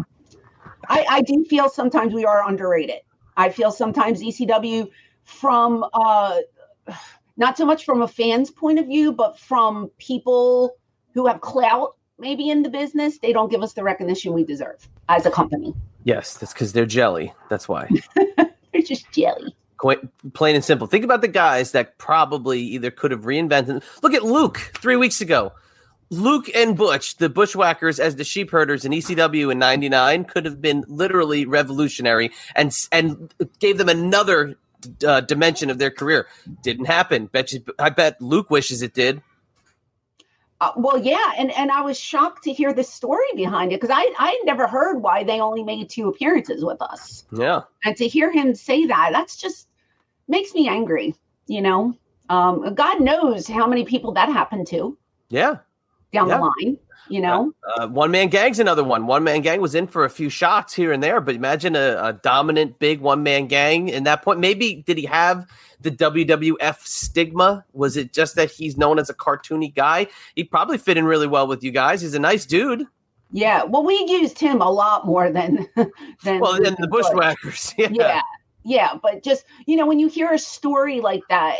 [0.87, 3.01] I, I do feel sometimes we are underrated.
[3.37, 4.89] I feel sometimes ECW
[5.23, 6.37] from uh,
[7.41, 10.75] not so much from a fan's point of view, but from people
[11.13, 14.87] who have clout maybe in the business, they don't give us the recognition we deserve
[15.09, 15.73] as a company.
[16.03, 17.33] Yes, that's because they're jelly.
[17.49, 17.89] That's why.
[18.15, 19.55] they're just jelly.
[19.77, 19.99] Quite
[20.33, 20.85] plain and simple.
[20.85, 23.83] Think about the guys that probably either could have reinvented.
[24.03, 25.51] Look at Luke three weeks ago.
[26.11, 30.61] Luke and Butch, the Bushwhackers as the sheep herders in ECW in '99, could have
[30.61, 34.57] been literally revolutionary and and gave them another
[35.05, 36.27] uh, dimension of their career.
[36.61, 37.27] Didn't happen.
[37.27, 39.21] Bet you, I bet Luke wishes it did.
[40.61, 43.93] Uh, well, yeah, and and I was shocked to hear the story behind it because
[43.93, 47.25] I I never heard why they only made two appearances with us.
[47.31, 49.67] Yeah, and to hear him say that, that's just
[50.27, 51.15] makes me angry.
[51.47, 51.97] You know,
[52.29, 54.95] um, God knows how many people that happened to.
[55.29, 55.57] Yeah,
[56.13, 56.37] down yeah.
[56.37, 56.77] the line.
[57.09, 59.07] You know, uh, uh, one man gang's another one.
[59.07, 61.99] One man gang was in for a few shots here and there, but imagine a,
[62.01, 63.89] a dominant big one man gang.
[63.89, 65.49] In that point, maybe did he have
[65.81, 67.65] the WWF stigma?
[67.73, 70.07] Was it just that he's known as a cartoony guy?
[70.35, 72.01] He probably fit in really well with you guys.
[72.01, 72.85] He's a nice dude.
[73.31, 75.67] Yeah, well, we used him a lot more than
[76.23, 77.73] than well than the Bushwhackers.
[77.77, 77.89] Yeah.
[77.91, 78.21] yeah,
[78.63, 81.55] yeah, but just you know, when you hear a story like that,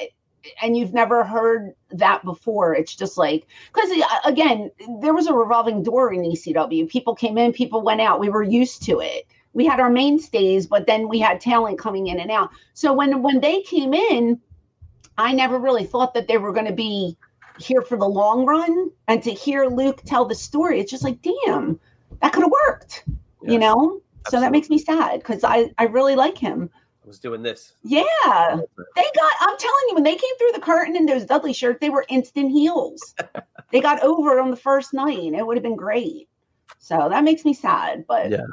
[0.62, 2.74] and you've never heard that before.
[2.76, 7.38] It's just like because uh, again there was a revolving door in ecw people came
[7.38, 8.20] in people went out.
[8.20, 9.28] We were used to it.
[9.54, 12.50] We had our mainstays but then we had talent coming in and out.
[12.74, 14.40] So when when they came in
[15.18, 17.18] i never really thought that they were going to be
[17.60, 20.80] here for the long run and to hear luke tell the story.
[20.80, 21.80] It's just like damn
[22.22, 24.02] that could have worked yes, you know?
[24.24, 24.30] Absolutely.
[24.30, 26.70] so that makes me sad because i i really like him
[27.12, 27.74] was doing this.
[27.84, 28.56] Yeah.
[28.96, 31.80] They got, I'm telling you, when they came through the curtain in those Dudley shirts,
[31.82, 33.14] they were instant heels.
[33.72, 35.34] they got over on the first night.
[35.34, 36.30] It would have been great.
[36.80, 38.06] So that makes me sad.
[38.08, 38.46] But yeah.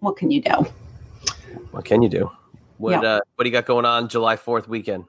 [0.00, 0.66] what can you do?
[1.70, 2.30] What can you do?
[2.78, 3.08] What, yeah.
[3.08, 5.04] uh, what do you got going on July 4th weekend?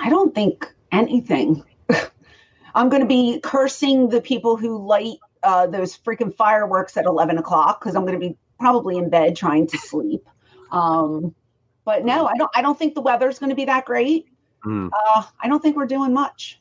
[0.00, 1.62] I don't think anything.
[2.74, 7.38] I'm going to be cursing the people who light uh, those freaking fireworks at 11
[7.38, 10.28] o'clock because I'm going to be probably in bed trying to sleep.
[10.70, 11.34] Um,
[11.84, 12.50] but no, I don't.
[12.54, 14.26] I don't think the weather's going to be that great.
[14.64, 14.90] Mm.
[14.92, 16.60] Uh, I don't think we're doing much.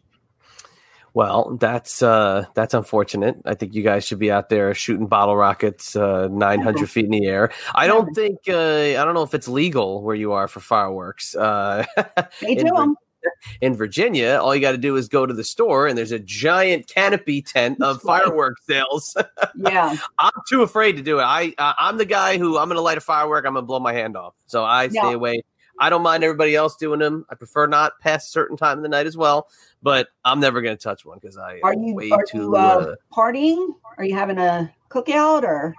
[1.14, 3.38] Well, that's uh, that's unfortunate.
[3.44, 7.12] I think you guys should be out there shooting bottle rockets uh, 900 feet in
[7.12, 7.52] the air.
[7.74, 11.36] I don't think uh, I don't know if it's legal where you are for fireworks.
[11.36, 11.86] Uh,
[12.42, 12.96] they do them
[13.62, 16.20] in Virginia, all you got to do is go to the store and there's a
[16.20, 19.16] giant canopy tent of fireworks sales.
[19.56, 19.96] yeah.
[20.20, 21.24] I'm too afraid to do it.
[21.24, 23.68] I uh, I'm the guy who I'm going to light a firework, I'm going to
[23.68, 24.34] blow my hand off.
[24.46, 25.02] So I yeah.
[25.02, 25.44] stay away.
[25.80, 27.26] I don't mind everybody else doing them.
[27.30, 29.48] I prefer not past certain time of the night as well,
[29.84, 32.56] but I'm never going to touch one because I are you way are too you,
[32.56, 33.76] uh, uh, partying?
[33.98, 35.76] Are you having a cookout or?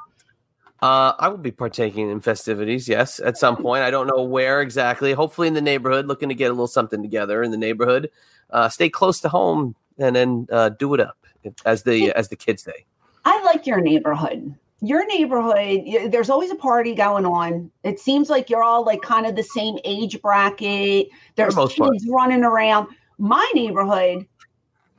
[0.81, 3.83] Uh, I will be partaking in festivities, yes, at some point.
[3.83, 5.13] I don't know where exactly.
[5.13, 8.11] Hopefully, in the neighborhood, looking to get a little something together in the neighborhood.
[8.51, 11.19] Uh, stay close to home and then uh, do it up,
[11.67, 12.85] as the as the kids say.
[13.25, 14.55] I like your neighborhood.
[14.81, 17.73] Your neighborhood, there's always a party going on.
[17.83, 21.09] It seems like you're all like kind of the same age bracket.
[21.35, 21.97] There's kids part.
[22.09, 22.87] running around.
[23.19, 24.29] My neighborhood,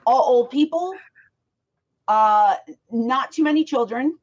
[0.05, 0.93] all old people,
[2.09, 2.55] uh,
[2.91, 4.17] not too many children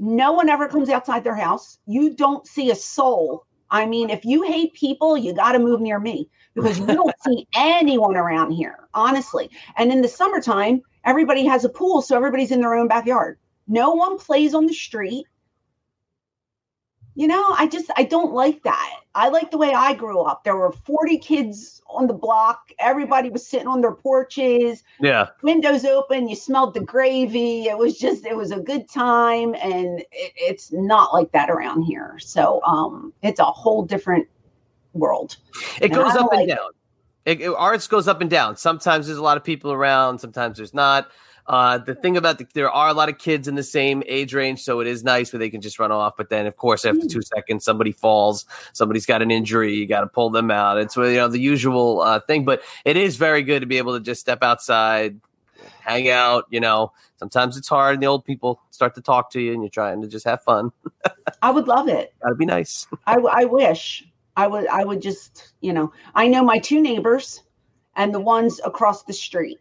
[0.00, 1.78] no one ever comes outside their house.
[1.86, 3.44] You don't see a soul.
[3.70, 7.14] I mean, if you hate people, you got to move near me because you don't
[7.24, 9.50] see anyone around here, honestly.
[9.76, 13.38] And in the summertime, everybody has a pool, so everybody's in their own backyard.
[13.68, 15.26] No one plays on the street
[17.20, 19.00] you know, I just I don't like that.
[19.14, 20.42] I like the way I grew up.
[20.42, 22.70] There were 40 kids on the block.
[22.78, 24.82] Everybody was sitting on their porches.
[25.02, 25.26] Yeah.
[25.42, 27.64] Windows open, you smelled the gravy.
[27.64, 31.82] It was just it was a good time and it, it's not like that around
[31.82, 32.18] here.
[32.20, 34.26] So um it's a whole different
[34.94, 35.36] world.
[35.82, 36.70] It goes up like and down.
[37.26, 38.56] It, it, ours goes up and down.
[38.56, 41.10] Sometimes there's a lot of people around, sometimes there's not.
[41.46, 44.34] Uh, the thing about the, there are a lot of kids in the same age
[44.34, 46.16] range, so it is nice where they can just run off.
[46.16, 50.02] But then, of course, after two seconds, somebody falls, somebody's got an injury, you got
[50.02, 50.78] to pull them out.
[50.78, 53.94] It's you know the usual uh, thing, but it is very good to be able
[53.94, 55.20] to just step outside,
[55.80, 56.44] hang out.
[56.50, 59.62] You know, sometimes it's hard, and the old people start to talk to you, and
[59.62, 60.72] you're trying to just have fun.
[61.42, 62.14] I would love it.
[62.22, 62.86] That'd be nice.
[63.06, 64.04] I, I wish
[64.36, 64.66] I would.
[64.68, 65.92] I would just you know.
[66.14, 67.42] I know my two neighbors
[67.96, 69.58] and the ones across the street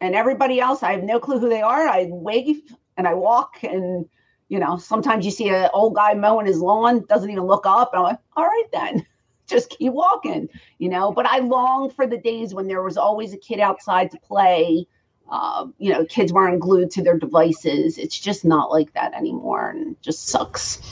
[0.00, 1.88] and everybody else, I have no clue who they are.
[1.88, 2.60] I wave
[2.96, 4.06] and I walk, and
[4.48, 7.92] you know, sometimes you see an old guy mowing his lawn, doesn't even look up,
[7.92, 9.06] and I'm like, all right then.
[9.46, 11.10] Just keep walking, you know.
[11.10, 14.86] But I long for the days when there was always a kid outside to play.
[15.30, 17.96] Uh, you know, kids weren't glued to their devices.
[17.96, 20.82] It's just not like that anymore, and just sucks.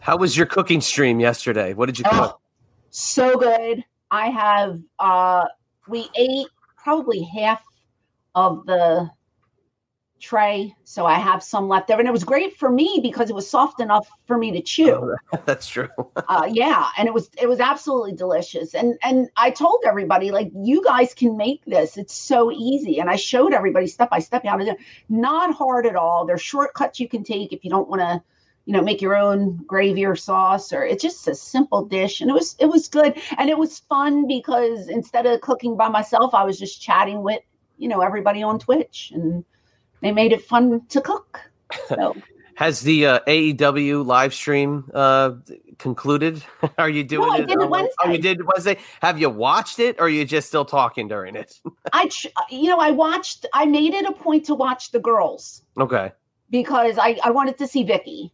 [0.00, 1.72] How was your cooking stream yesterday?
[1.72, 2.34] What did you cook?
[2.34, 2.40] Oh,
[2.90, 3.84] so good.
[4.10, 5.46] I have uh
[5.88, 7.62] we ate probably half
[8.36, 9.10] of the
[10.18, 13.34] tray so i have some left over and it was great for me because it
[13.34, 15.14] was soft enough for me to chew.
[15.32, 15.88] Oh, that's true.
[16.16, 18.74] Uh, yeah and it was it was absolutely delicious.
[18.74, 21.96] And and i told everybody like you guys can make this.
[21.96, 22.98] It's so easy.
[22.98, 24.78] And i showed everybody step by step how to do it.
[25.08, 26.24] Not hard at all.
[26.24, 28.22] There's shortcuts you can take if you don't want to
[28.64, 32.22] you know make your own gravy or sauce or it's just a simple dish.
[32.22, 33.20] And it was it was good.
[33.36, 37.42] And it was fun because instead of cooking by myself i was just chatting with
[37.78, 39.44] you know everybody on twitch and
[40.02, 41.40] they made it fun to cook
[41.88, 42.14] so
[42.56, 45.32] has the uh, AEW live stream uh,
[45.78, 46.42] concluded?
[46.78, 47.46] are you doing no, it?
[47.46, 47.94] Did it Wednesday.
[48.02, 48.78] Oh, you did Wednesday.
[49.00, 51.60] Have you watched it, or are you just still talking during it?
[51.92, 52.10] I,
[52.50, 53.46] you know, I watched.
[53.52, 55.62] I made it a point to watch the girls.
[55.78, 56.12] Okay.
[56.50, 58.30] Because I I wanted to see Vickie.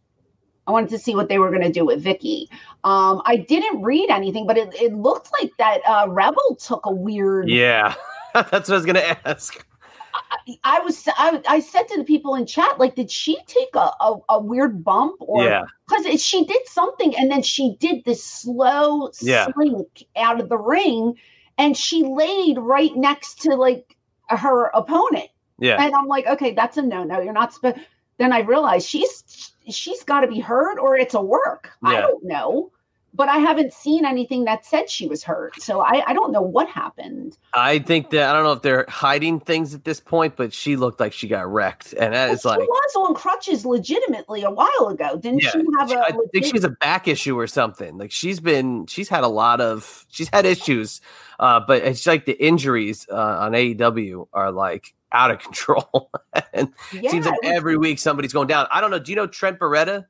[0.65, 2.47] I wanted to see what they were going to do with Vickie.
[2.85, 6.91] Um, I didn't read anything, but it, it looked like that uh, Rebel took a
[6.91, 7.49] weird.
[7.49, 7.95] Yeah,
[8.51, 9.65] that's what I was going to ask.
[10.13, 13.73] I, I was I, I, said to the people in chat like did she take
[13.73, 18.05] a, a, a weird bump or yeah because she did something and then she did
[18.05, 19.47] this slow yeah.
[19.53, 21.15] slink out of the ring
[21.57, 23.95] and she laid right next to like
[24.29, 27.77] her opponent yeah and i'm like okay that's a no-no you're not supposed
[28.17, 31.71] then i realized she's she's got to be hurt or it's a work.
[31.83, 31.89] Yeah.
[31.89, 32.71] I don't know.
[33.15, 35.61] But I haven't seen anything that said she was hurt.
[35.61, 37.37] So I, I don't know what happened.
[37.53, 40.75] I think that I don't know if they're hiding things at this point, but she
[40.75, 41.93] looked like she got wrecked.
[41.93, 45.15] And that well, is like she was on crutches legitimately a while ago.
[45.17, 47.99] Didn't yeah, she have a I legit- think she's a back issue or something.
[47.99, 50.99] Like she's been she's had a lot of she's had issues.
[51.39, 56.09] Uh, but it's like the injuries uh, on AEW are like out of control.
[56.51, 58.67] and yeah, seems like every week somebody's going down.
[58.71, 58.99] I don't know.
[58.99, 60.05] Do you know Trent Beretta?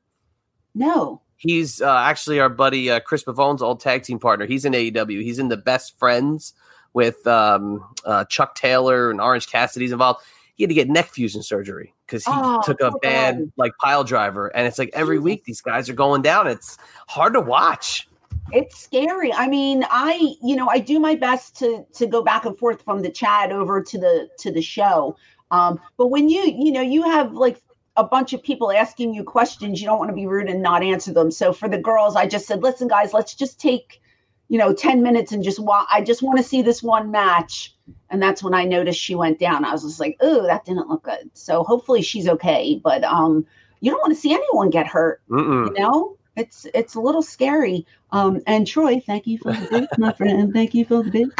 [0.74, 1.20] No.
[1.36, 4.46] He's uh, actually our buddy uh, Chris Pavone's old tag team partner.
[4.46, 5.22] He's in AEW.
[5.22, 6.54] He's in the best friends
[6.92, 10.20] with um, uh, Chuck Taylor and Orange Cassidy's involved.
[10.54, 13.52] He had to get neck fusion surgery because he oh, took a bad God.
[13.56, 16.46] like pile driver, and it's like every week these guys are going down.
[16.46, 18.08] It's hard to watch
[18.52, 22.44] it's scary i mean i you know i do my best to to go back
[22.44, 25.16] and forth from the chat over to the to the show
[25.50, 27.60] um but when you you know you have like
[27.96, 30.82] a bunch of people asking you questions you don't want to be rude and not
[30.82, 34.00] answer them so for the girls i just said listen guys let's just take
[34.48, 37.74] you know 10 minutes and just wa- i just want to see this one match
[38.10, 40.88] and that's when i noticed she went down i was just like oh that didn't
[40.88, 43.46] look good so hopefully she's okay but um
[43.80, 45.66] you don't want to see anyone get hurt Mm-mm.
[45.66, 47.86] you know it's it's a little scary.
[48.10, 50.52] Um, and Troy, thank you for the bits, my friend.
[50.52, 51.34] Thank you for the bits.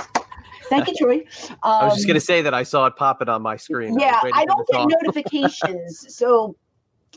[0.68, 1.24] Thank you, Troy.
[1.50, 3.56] Um, I was just going to um, say that I saw it popping on my
[3.56, 3.98] screen.
[3.98, 6.06] Yeah, I, I don't get notifications.
[6.14, 6.56] so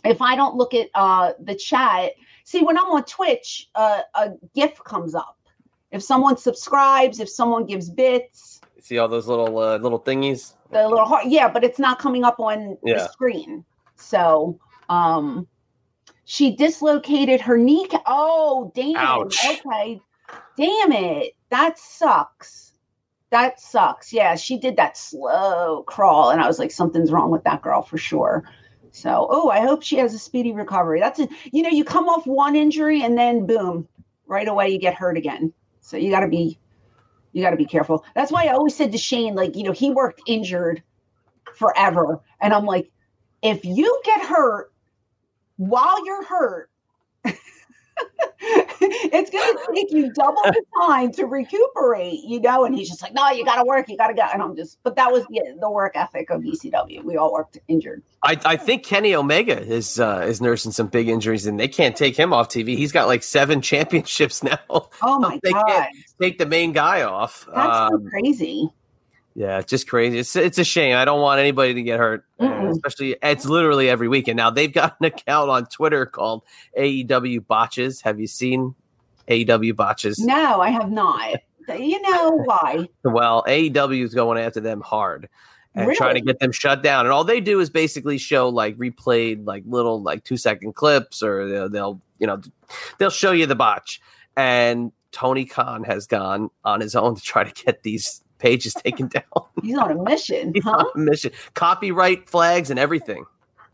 [0.03, 4.31] if I don't look at uh, the chat, see, when I'm on Twitch, uh, a
[4.55, 5.37] GIF comes up.
[5.91, 10.53] If someone subscribes, if someone gives bits, see all those little uh, little thingies.
[10.71, 12.95] The little heart, yeah, but it's not coming up on yeah.
[12.95, 13.63] the screen.
[13.95, 15.47] So, um,
[16.25, 17.87] she dislocated her knee.
[18.05, 18.97] Oh, damn.
[18.97, 19.37] Ouch.
[19.45, 20.01] Okay.
[20.57, 21.33] Damn it.
[21.49, 22.66] That sucks.
[23.29, 24.13] That sucks.
[24.13, 26.29] Yeah, she did that slow crawl.
[26.29, 28.43] And I was like, something's wrong with that girl for sure.
[28.91, 30.99] So, oh, I hope she has a speedy recovery.
[30.99, 31.29] That's it.
[31.51, 33.87] You know, you come off one injury and then boom,
[34.27, 35.53] right away you get hurt again.
[35.81, 36.57] So you got to be,
[37.33, 38.05] you got to be careful.
[38.15, 40.81] That's why I always said to Shane, like, you know, he worked injured
[41.55, 42.21] forever.
[42.41, 42.89] And I'm like,
[43.41, 44.71] if you get hurt
[45.57, 46.69] while you're hurt,
[48.39, 52.65] it's going to take you double the time to recuperate, you know?
[52.65, 54.23] And he's just like, no, you got to work, you got to go.
[54.31, 57.03] And I'm just, but that was yeah, the work ethic of ECW.
[57.03, 58.03] We all worked injured.
[58.23, 61.95] I, I think Kenny Omega is uh, is nursing some big injuries, and they can't
[61.95, 62.75] take him off TV.
[62.75, 64.59] He's got like seven championships now.
[64.69, 65.65] Oh my they god!
[65.67, 67.47] Can't take the main guy off.
[67.53, 68.69] That's um, so crazy.
[69.37, 70.17] Yeah, it's just crazy.
[70.17, 70.97] It's it's a shame.
[70.97, 74.35] I don't want anybody to get hurt, uh, especially it's literally every weekend.
[74.35, 76.43] Now they've got an account on Twitter called
[76.75, 78.01] AEW Botches.
[78.01, 78.73] Have you seen
[79.27, 80.17] AEW Botches?
[80.17, 81.35] No, I have not.
[81.69, 82.87] You know why?
[83.03, 85.29] well, AEW is going after them hard
[85.75, 85.97] and really?
[85.97, 87.05] trying to get them shut down.
[87.05, 91.21] And all they do is basically show like replayed like little like two second clips,
[91.21, 92.41] or they'll, they'll you know
[92.97, 94.01] they'll show you the botch.
[94.35, 98.73] And Tony Khan has gone on his own to try to get these page is
[98.73, 99.23] taken down.
[99.61, 100.71] He's on a mission, He's huh?
[100.71, 101.31] on a mission.
[101.53, 103.25] Copyright flags and everything.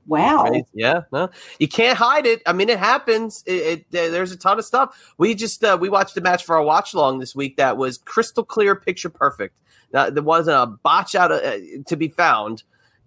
[0.06, 0.44] Wow.
[0.44, 0.66] Right?
[0.74, 2.42] Yeah, no, you can't hide it.
[2.46, 3.44] I mean, it happens.
[3.46, 5.14] It, it there's a ton of stuff.
[5.18, 8.00] We just uh, we watched a match for our watch long this week that was
[8.00, 9.56] crystal clear, picture perfect.
[9.94, 11.58] Now, there wasn't a botch out of, uh,
[11.88, 12.64] to be found,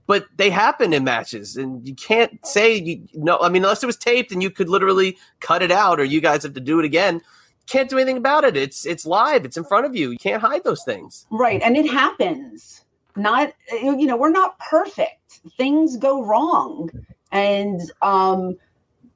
[0.07, 3.39] but they happen in matches, and you can't say you no.
[3.41, 6.21] I mean, unless it was taped and you could literally cut it out, or you
[6.21, 7.21] guys have to do it again.
[7.67, 8.57] Can't do anything about it.
[8.57, 9.45] It's it's live.
[9.45, 10.11] It's in front of you.
[10.11, 11.27] You can't hide those things.
[11.31, 11.61] Right.
[11.63, 12.85] And it happens.
[13.17, 15.41] Not, you know, we're not perfect.
[15.57, 16.91] Things go wrong.
[17.33, 18.57] And, um,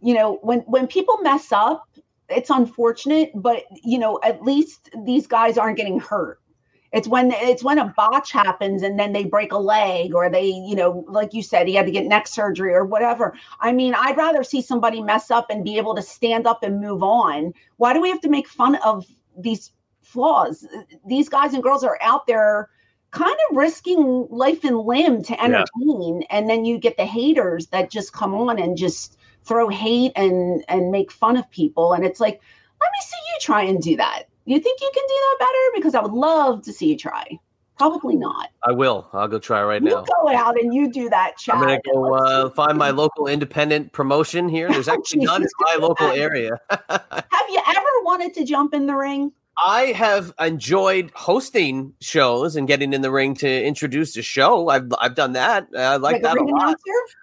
[0.00, 1.86] you know, when, when people mess up,
[2.30, 6.40] it's unfortunate, but, you know, at least these guys aren't getting hurt.
[6.92, 10.46] It's when it's when a botch happens and then they break a leg or they,
[10.46, 13.34] you know, like you said, he had to get neck surgery or whatever.
[13.60, 16.80] I mean, I'd rather see somebody mess up and be able to stand up and
[16.80, 17.54] move on.
[17.76, 19.06] Why do we have to make fun of
[19.38, 19.72] these
[20.02, 20.66] flaws?
[21.06, 22.68] These guys and girls are out there
[23.12, 27.90] kind of risking life and limb to entertain and then you get the haters that
[27.90, 32.20] just come on and just throw hate and and make fun of people and it's
[32.20, 32.40] like
[32.80, 35.76] let me see you try and do that you think you can do that better
[35.76, 37.38] because i would love to see you try
[37.78, 39.08] probably not I will.
[39.14, 40.04] I'll go try right you now.
[40.04, 41.54] go out and you do that Chad.
[41.54, 44.68] I'm gonna go uh, find my local independent promotion here.
[44.68, 46.50] There's Oh, actually none in my local area.
[46.68, 49.32] have you ever wanted to jump in the ring
[49.64, 54.68] I have enjoyed hosting shows and getting in the ring to introduce a show.
[54.68, 55.68] I've I've done that.
[55.76, 56.76] I like, a that a ring lot.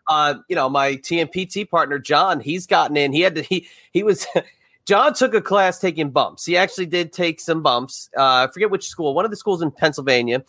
[0.08, 3.12] Uh, you know, my TMPT partner John, he's gotten in.
[3.12, 3.42] He had to.
[3.42, 4.28] He he was.
[4.88, 6.46] John took a class taking bumps.
[6.46, 8.10] He actually did take some bumps.
[8.18, 9.14] Uh, I forget which school.
[9.14, 10.44] One of the schools in Pennsylvania.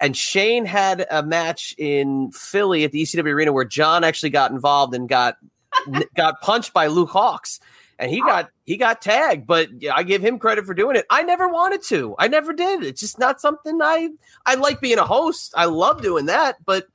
[0.00, 4.50] And Shane had a match in Philly at the ECW arena where John actually got
[4.50, 5.36] involved and got
[6.16, 7.60] got punched by Luke Hawx
[7.98, 11.22] and he got he got tagged but i give him credit for doing it i
[11.22, 14.08] never wanted to i never did it's just not something i
[14.46, 16.86] i like being a host i love doing that but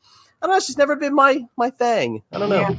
[0.42, 2.76] i don't know it's just never been my my thing i don't know Yeah.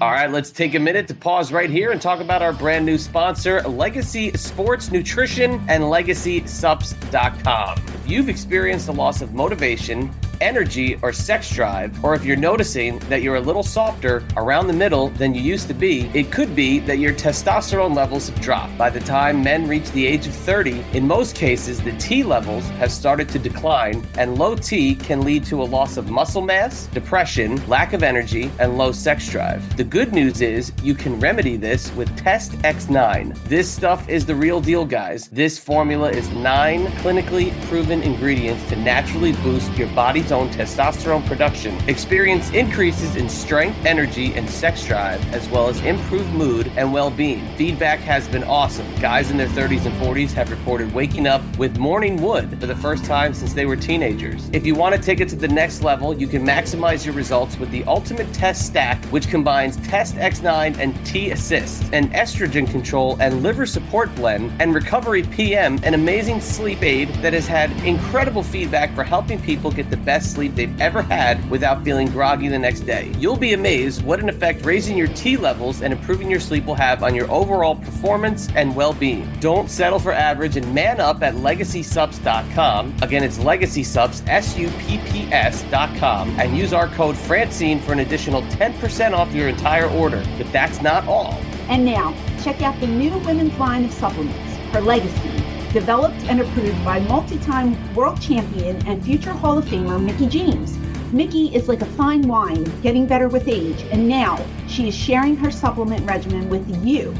[0.00, 2.84] All right let's take a minute to pause right here and talk about our brand
[2.84, 10.98] new sponsor legacy sports nutrition and legacysupps.com if you've experienced a loss of motivation energy
[11.02, 15.08] or sex drive, or if you're noticing that you're a little softer around the middle
[15.10, 18.76] than you used to be, it could be that your testosterone levels have dropped.
[18.76, 22.64] By the time men reach the age of 30, in most cases, the T levels
[22.80, 26.86] have started to decline, and low T can lead to a loss of muscle mass,
[26.86, 29.76] depression, lack of energy, and low sex drive.
[29.76, 33.36] The good news is you can remedy this with Test X9.
[33.44, 35.28] This stuff is the real deal, guys.
[35.28, 41.76] This formula is nine clinically proven ingredients to naturally boost your body's own testosterone production,
[41.88, 47.10] experience increases in strength, energy, and sex drive, as well as improved mood and well
[47.10, 47.46] being.
[47.56, 48.86] Feedback has been awesome.
[48.96, 52.76] Guys in their 30s and 40s have reported waking up with morning wood for the
[52.76, 54.48] first time since they were teenagers.
[54.52, 57.58] If you want to take it to the next level, you can maximize your results
[57.58, 63.16] with the Ultimate Test Stack, which combines Test X9 and T Assist, an estrogen control
[63.20, 68.42] and liver support blend, and Recovery PM, an amazing sleep aid that has had incredible
[68.42, 72.58] feedback for helping people get the best sleep they've ever had without feeling groggy the
[72.58, 73.12] next day.
[73.18, 76.74] You'll be amazed what an effect raising your T levels and improving your sleep will
[76.74, 79.28] have on your overall performance and well being.
[79.40, 82.96] Don't settle for average and man up at legacysupps.com.
[83.02, 88.00] Again, it's legacysupps, S U P P S.com, and use our code Francine for an
[88.00, 90.24] additional 10% off your entire order.
[90.38, 91.34] But that's not all.
[91.68, 95.43] And now, check out the new women's line of supplements, Her Legacy,
[95.74, 100.78] developed and approved by multi time world champion and future Hall of Famer Mickie James.
[101.12, 105.36] Mickie is like a fine wine, getting better with age, and now she is sharing
[105.36, 107.12] her supplement regimen with you.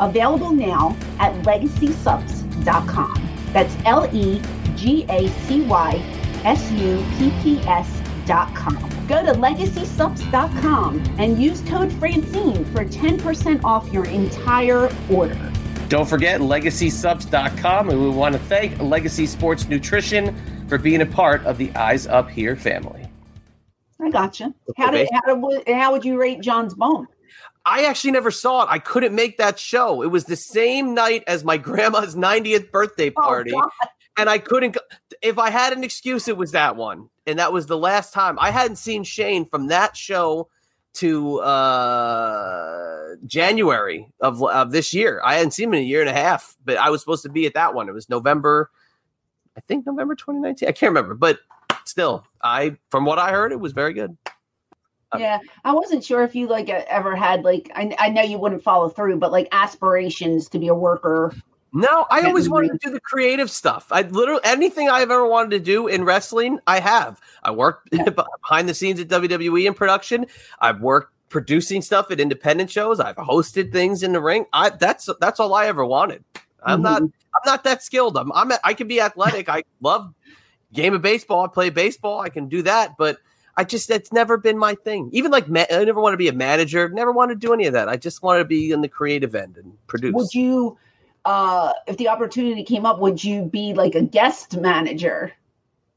[0.00, 3.28] Available now at legacysupps.com.
[3.52, 4.42] That's L E
[4.74, 6.02] G A C Y
[6.44, 8.90] S U P P S.com.
[9.06, 15.49] Go to legacysupps.com and use code Francine for 10% off your entire order.
[15.90, 20.36] Don't forget legacysupps.com, and we want to thank Legacy Sports Nutrition
[20.68, 23.10] for being a part of the Eyes Up Here family.
[24.00, 24.54] I gotcha.
[24.76, 27.08] How did how, did, how would you rate John's bone?
[27.66, 28.68] I actually never saw it.
[28.70, 30.02] I couldn't make that show.
[30.02, 33.50] It was the same night as my grandma's 90th birthday oh, party.
[33.52, 33.68] Oh,
[34.16, 34.74] and I couldn't.
[34.74, 38.12] go- If I had an excuse, it was that one, and that was the last
[38.12, 40.50] time I hadn't seen Shane from that show
[40.94, 45.20] to uh January of of this year.
[45.24, 47.28] I hadn't seen him in a year and a half, but I was supposed to
[47.28, 47.88] be at that one.
[47.88, 48.70] It was November,
[49.56, 50.68] I think November 2019.
[50.68, 51.40] I can't remember, but
[51.84, 54.16] still, I from what I heard, it was very good.
[55.12, 58.22] Um, yeah, I wasn't sure if you like uh, ever had like I, I know
[58.22, 61.34] you wouldn't follow through, but like aspirations to be a worker
[61.72, 63.86] No, I always wanted to do the creative stuff.
[63.90, 67.20] I literally anything I've ever wanted to do in wrestling, I have.
[67.42, 67.90] I worked
[68.42, 70.26] behind the scenes at WWE in production.
[70.58, 72.98] I've worked producing stuff at independent shows.
[72.98, 74.46] I've hosted things in the ring.
[74.52, 76.24] I that's that's all I ever wanted.
[76.62, 76.82] I'm mm-hmm.
[76.82, 78.16] not I'm not that skilled.
[78.16, 79.48] I'm, I'm I can be athletic.
[79.48, 80.12] I love
[80.72, 81.44] game of baseball.
[81.44, 82.20] I play baseball.
[82.20, 83.18] I can do that, but
[83.56, 85.08] I just that's never been my thing.
[85.12, 86.88] Even like ma- I never want to be a manager.
[86.88, 87.88] Never want to do any of that.
[87.88, 90.14] I just want to be in the creative end and produce.
[90.14, 90.76] Would you?
[91.24, 95.32] Uh, if the opportunity came up, would you be like a guest manager?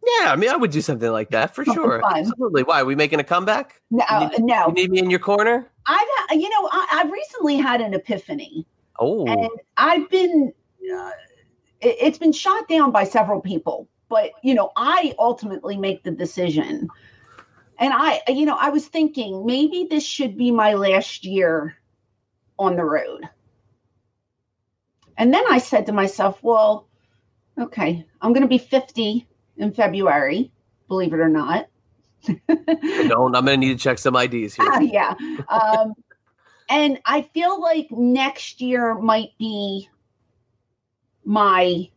[0.05, 2.01] Yeah, I mean, I would do something like that for sure.
[2.01, 2.19] Fun.
[2.19, 2.63] Absolutely.
[2.63, 2.82] Why?
[2.82, 3.82] Are we making a comeback?
[3.89, 4.67] No, you need, no.
[4.67, 5.69] You need me in your corner?
[5.88, 8.65] I've, you know, I, have recently had an epiphany.
[8.99, 9.26] Oh.
[9.26, 10.53] And I've been,
[10.93, 11.11] uh,
[11.80, 16.11] it, it's been shot down by several people, but, you know, I ultimately make the
[16.11, 16.89] decision.
[17.80, 21.78] And I, you know, I was thinking maybe this should be my last year
[22.59, 23.30] on the road.
[25.18, 26.88] And then I said to myself, well,
[27.57, 30.51] okay, I'm going to be 50 in February,
[30.88, 31.68] believe it or not.
[32.47, 33.36] don't.
[33.36, 34.66] I'm going to need to check some IDs here.
[34.66, 35.14] Uh, yeah.
[35.49, 35.93] Um,
[36.70, 39.89] and I feel like next year might be
[41.26, 41.89] my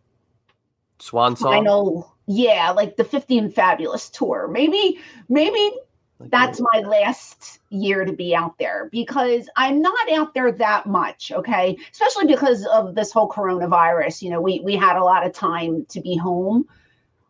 [0.99, 1.53] swan song.
[1.53, 4.49] Final, yeah, like the 50 and Fabulous tour.
[4.49, 4.99] Maybe,
[5.29, 5.73] maybe
[6.19, 11.31] that's my last year to be out there because I'm not out there that much,
[11.33, 11.77] okay?
[11.93, 14.23] Especially because of this whole coronavirus.
[14.23, 16.67] You know, we we had a lot of time to be home.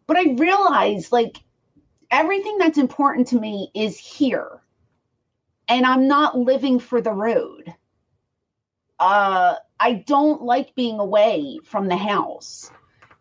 [0.07, 1.39] But I realized like
[2.11, 4.61] everything that's important to me is here.
[5.69, 7.75] And I'm not living for the road.
[9.01, 12.71] Uh I don't like being away from the house.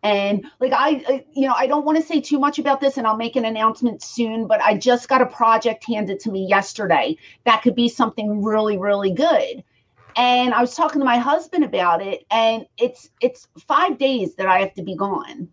[0.06, 3.08] And like I, you know, I don't want to say too much about this, and
[3.08, 4.46] I'll make an announcement soon.
[4.46, 8.78] But I just got a project handed to me yesterday that could be something really,
[8.78, 9.64] really good.
[10.14, 14.46] And I was talking to my husband about it, and it's it's five days that
[14.46, 15.48] I have to be gone,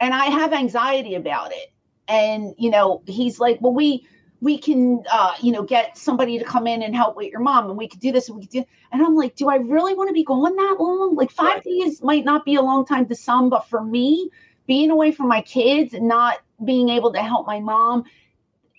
[0.00, 1.72] and I have anxiety about it.
[2.08, 4.06] And you know, he's like, "Well, we
[4.42, 7.70] we can uh, you know get somebody to come in and help with your mom
[7.70, 9.94] and we could do this and we could do and i'm like do i really
[9.94, 11.14] want to be going that long?
[11.14, 11.64] Like five right.
[11.64, 14.30] days might not be a long time to some but for me
[14.66, 18.04] being away from my kids and not being able to help my mom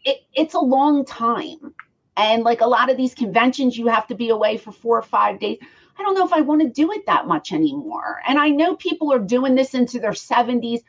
[0.05, 1.74] it, it's a long time.
[2.18, 5.01] And like a lot of these conventions you have to be away for four or
[5.01, 5.57] five days.
[5.97, 8.22] I don't know if i want to do it that much anymore.
[8.28, 10.82] And i know people are doing this into their 70s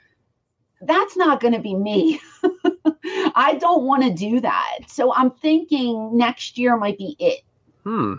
[0.80, 2.20] that's not going to be me.
[3.34, 4.78] I don't want to do that.
[4.86, 7.40] So I'm thinking next year might be it.
[7.84, 8.14] Hmm.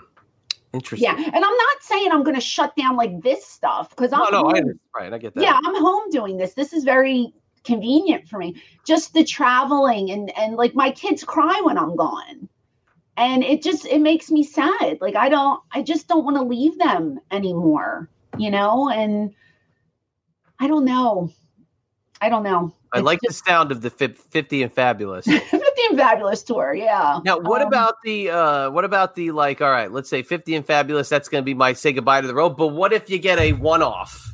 [0.74, 1.08] Interesting.
[1.08, 4.20] Yeah, and I'm not saying I'm going to shut down like this stuff because I'm
[4.20, 4.62] no, no, I,
[4.94, 5.14] right.
[5.14, 5.42] I get that.
[5.42, 6.54] Yeah, I'm home doing this.
[6.54, 8.62] This is very convenient for me.
[8.86, 12.50] Just the traveling and and like my kids cry when I'm gone,
[13.16, 14.98] and it just it makes me sad.
[15.00, 18.10] Like I don't, I just don't want to leave them anymore.
[18.38, 19.34] You know, and
[20.60, 21.32] I don't know.
[22.22, 22.74] I don't know.
[22.94, 25.26] I it's like just, the sound of the 50 and fabulous.
[25.26, 25.60] 50
[25.90, 27.20] and fabulous tour, yeah.
[27.26, 30.56] Now, what um, about the uh what about the like all right, let's say 50
[30.56, 33.10] and fabulous that's going to be my say goodbye to the road, but what if
[33.10, 34.34] you get a one-off?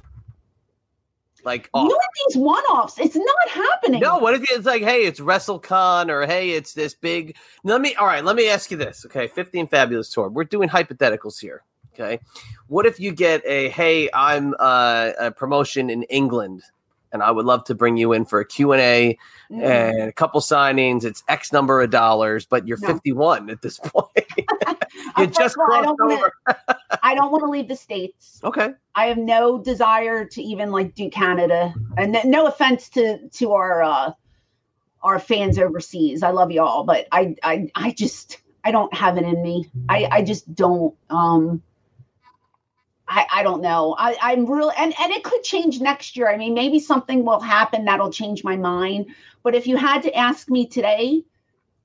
[1.44, 1.92] Like off?
[2.28, 3.00] these one-offs.
[3.00, 4.00] It's not happening.
[4.00, 7.36] No, what if it's like, hey, it's WrestleCon or hey, it's this big.
[7.64, 9.06] Let me all right, let me ask you this.
[9.08, 10.30] Okay, 50 and fabulous tour.
[10.30, 11.64] We're doing hypotheticals here.
[11.94, 12.20] Okay.
[12.68, 16.64] What if you get a hey, I'm uh, a promotion in England
[17.12, 19.18] and I would love to bring you in for a Q&A
[19.52, 19.64] mm.
[19.64, 21.04] and a couple signings.
[21.04, 22.88] It's X number of dollars, but you're no.
[22.88, 24.08] 51 at this point.
[25.18, 26.32] you just all, crossed I over.
[26.48, 28.40] Wanna, I don't want to leave the States.
[28.44, 28.70] Okay.
[28.96, 31.74] I have no desire to even like do Canada.
[31.98, 34.12] And no offense to to our uh
[35.04, 36.24] our fans overseas.
[36.24, 39.70] I love you all, but I I I just I don't have it in me.
[39.90, 41.62] I I just don't um
[43.12, 43.94] I, I don't know.
[43.98, 46.30] I, I'm real and, and it could change next year.
[46.30, 49.08] I mean, maybe something will happen that'll change my mind.
[49.44, 51.24] But if you had to ask me today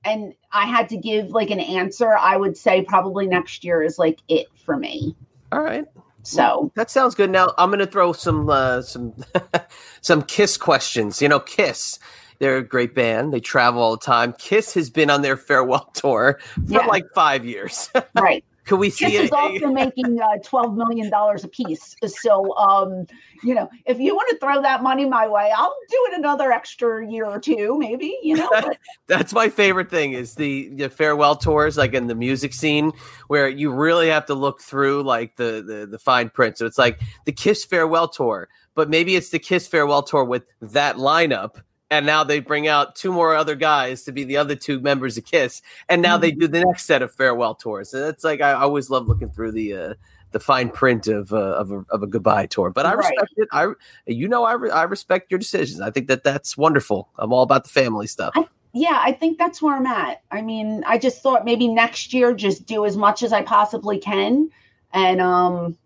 [0.05, 3.99] and I had to give like an answer, I would say probably next year is
[3.99, 5.15] like it for me.
[5.51, 5.85] All right.
[6.23, 7.29] So that sounds good.
[7.29, 9.13] Now I'm going to throw some uh, some
[10.01, 11.21] some Kiss questions.
[11.21, 11.99] You know, Kiss,
[12.39, 13.33] they're a great band.
[13.33, 14.33] They travel all the time.
[14.37, 16.85] Kiss has been on their farewell tour for yeah.
[16.85, 17.89] like five years.
[18.15, 18.43] right.
[18.67, 19.23] Could we see Kiss it?
[19.25, 21.95] is also making uh, twelve million dollars a piece.
[22.05, 23.07] So, um,
[23.41, 26.51] you know, if you want to throw that money my way, I'll do it another
[26.51, 28.17] extra year or two, maybe.
[28.21, 28.49] You know,
[29.07, 32.91] that's my favorite thing is the the farewell tours, like in the music scene,
[33.27, 36.57] where you really have to look through like the the, the fine print.
[36.57, 40.49] So it's like the Kiss farewell tour, but maybe it's the Kiss farewell tour with
[40.59, 44.55] that lineup and now they bring out two more other guys to be the other
[44.55, 46.21] two members of Kiss, and now mm-hmm.
[46.21, 47.93] they do the next set of farewell tours.
[47.93, 49.93] And it's like I always love looking through the uh,
[50.31, 52.69] the fine print of uh, of, a, of a goodbye tour.
[52.69, 53.09] But I Right.
[53.09, 53.47] respect it.
[53.51, 53.67] I
[54.05, 55.81] you know I re- I respect your decisions.
[55.81, 57.09] I think that that's wonderful.
[57.17, 58.33] I'm all about the family stuff.
[58.73, 60.21] yeah, I think that's where I'm at.
[60.31, 63.97] I mean, I just thought maybe next year just do as much as I possibly
[63.97, 64.49] can.
[64.93, 65.77] And um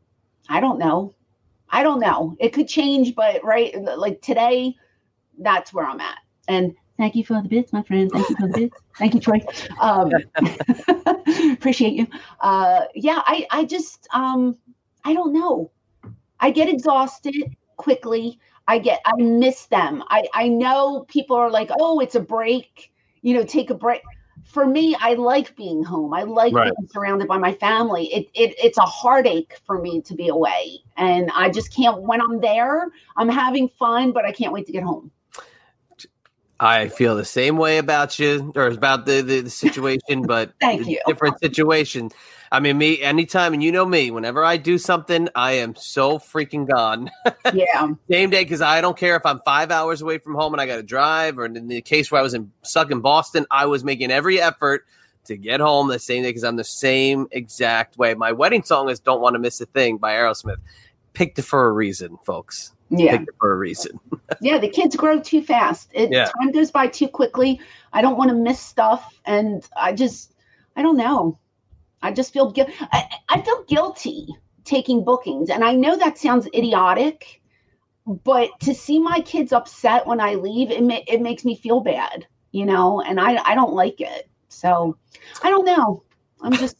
[0.49, 1.13] I don't know.
[1.69, 2.35] I don't know.
[2.39, 4.75] It could change, but right like today,
[5.39, 6.17] that's where I'm at.
[6.47, 8.11] And thank you for the bits, my friend.
[8.11, 8.81] Thank you for the bits.
[8.99, 9.39] Thank you, Troy.
[9.79, 10.11] Um
[11.53, 12.07] appreciate you.
[12.39, 14.57] Uh yeah, I I just um
[15.03, 15.71] I don't know.
[16.39, 17.35] I get exhausted
[17.77, 18.39] quickly.
[18.67, 20.03] I get I miss them.
[20.09, 24.01] I I know people are like, "Oh, it's a break." You know, take a break.
[24.43, 26.13] For me, I like being home.
[26.13, 26.71] I like Right.
[26.75, 28.11] being surrounded by my family.
[28.13, 30.79] It, it it's a heartache for me to be away.
[30.97, 34.71] And I just can't when I'm there, I'm having fun, but I can't wait to
[34.71, 35.11] get home.
[36.63, 40.87] I feel the same way about you or about the the, the situation, but Thank
[40.87, 41.01] you.
[41.07, 42.11] different situation.
[42.51, 44.11] I mean, me anytime, and you know me.
[44.11, 47.09] Whenever I do something, I am so freaking gone.
[47.53, 47.89] Yeah.
[48.09, 50.67] same day because I don't care if I'm five hours away from home and I
[50.67, 53.65] got to drive, or in the case where I was in stuck in Boston, I
[53.65, 54.85] was making every effort
[55.25, 58.13] to get home the same day because I'm the same exact way.
[58.13, 60.57] My wedding song is "Don't Want to Miss a Thing" by Aerosmith.
[61.13, 62.71] Picked it for a reason, folks.
[62.99, 63.23] Yeah.
[63.39, 63.99] For a reason.
[64.43, 65.91] Yeah, the kids grow too fast.
[65.93, 66.25] It Yeah.
[66.25, 67.59] time goes by too quickly.
[67.93, 70.33] I don't want to miss stuff, and I just,
[70.75, 71.37] I don't know.
[72.01, 72.73] I just feel guilty.
[72.91, 74.27] I, I feel guilty
[74.63, 77.41] taking bookings, and I know that sounds idiotic,
[78.23, 81.81] but to see my kids upset when I leave, it ma- it makes me feel
[81.81, 84.27] bad, you know, and I I don't like it.
[84.47, 84.97] So
[85.43, 86.03] I don't know.
[86.41, 86.77] I'm just.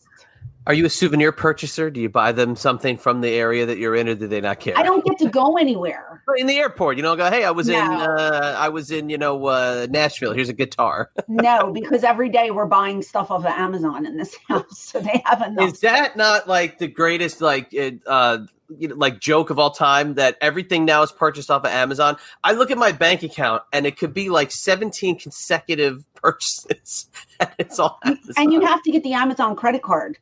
[0.67, 1.89] Are you a souvenir purchaser?
[1.89, 4.59] Do you buy them something from the area that you're in, or do they not
[4.59, 4.77] care?
[4.77, 6.11] I don't get to go anywhere.
[6.37, 6.97] in the airport.
[6.97, 10.33] You know, go, hey, I was in, uh, I was in, you know, uh, Nashville.
[10.33, 11.11] Here's a guitar.
[11.27, 15.21] No, because every day we're buying stuff off of Amazon in this house, so they
[15.25, 15.73] have enough.
[15.73, 18.39] Is that not like the greatest, like, uh,
[18.77, 22.17] you know, like joke of all time that everything now is purchased off of Amazon?
[22.43, 27.07] I look at my bank account and it could be like 17 consecutive purchases,
[27.39, 28.33] and it's all Amazon.
[28.37, 30.17] and you have to get the Amazon credit card.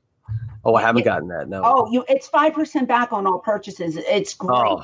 [0.66, 1.50] Oh, I haven't gotten that.
[1.50, 1.62] No.
[1.64, 3.98] Oh, you it's five percent back on all purchases.
[3.98, 4.84] It's great Oh,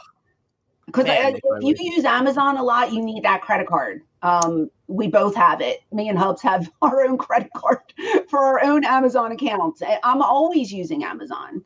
[0.85, 4.01] because man, if you use Amazon a lot, you need that credit card.
[4.21, 5.81] Um, we both have it.
[5.91, 7.79] Me and Hubs have our own credit card
[8.29, 9.81] for our own Amazon accounts.
[10.03, 11.63] I'm always using Amazon.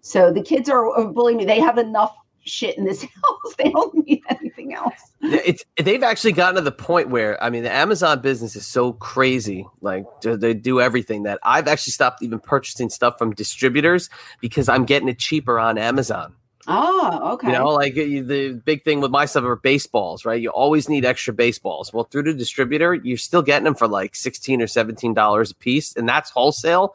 [0.00, 3.54] So the kids are uh, believe me, they have enough shit in this house.
[3.58, 4.94] They don't need anything else.
[5.20, 8.92] it's they've actually gotten to the point where I mean the Amazon business is so
[8.94, 14.68] crazy, like they- do everything that I've actually stopped even purchasing stuff from distributors because
[14.68, 16.34] I'm getting it cheaper on Amazon.
[16.68, 17.48] Oh, okay.
[17.48, 20.40] You know, like the big thing with my stuff are baseballs, right?
[20.40, 21.92] You always need extra baseballs.
[21.92, 25.56] Well, through the distributor, you're still getting them for like sixteen or seventeen dollars a
[25.56, 26.94] piece, and that's wholesale.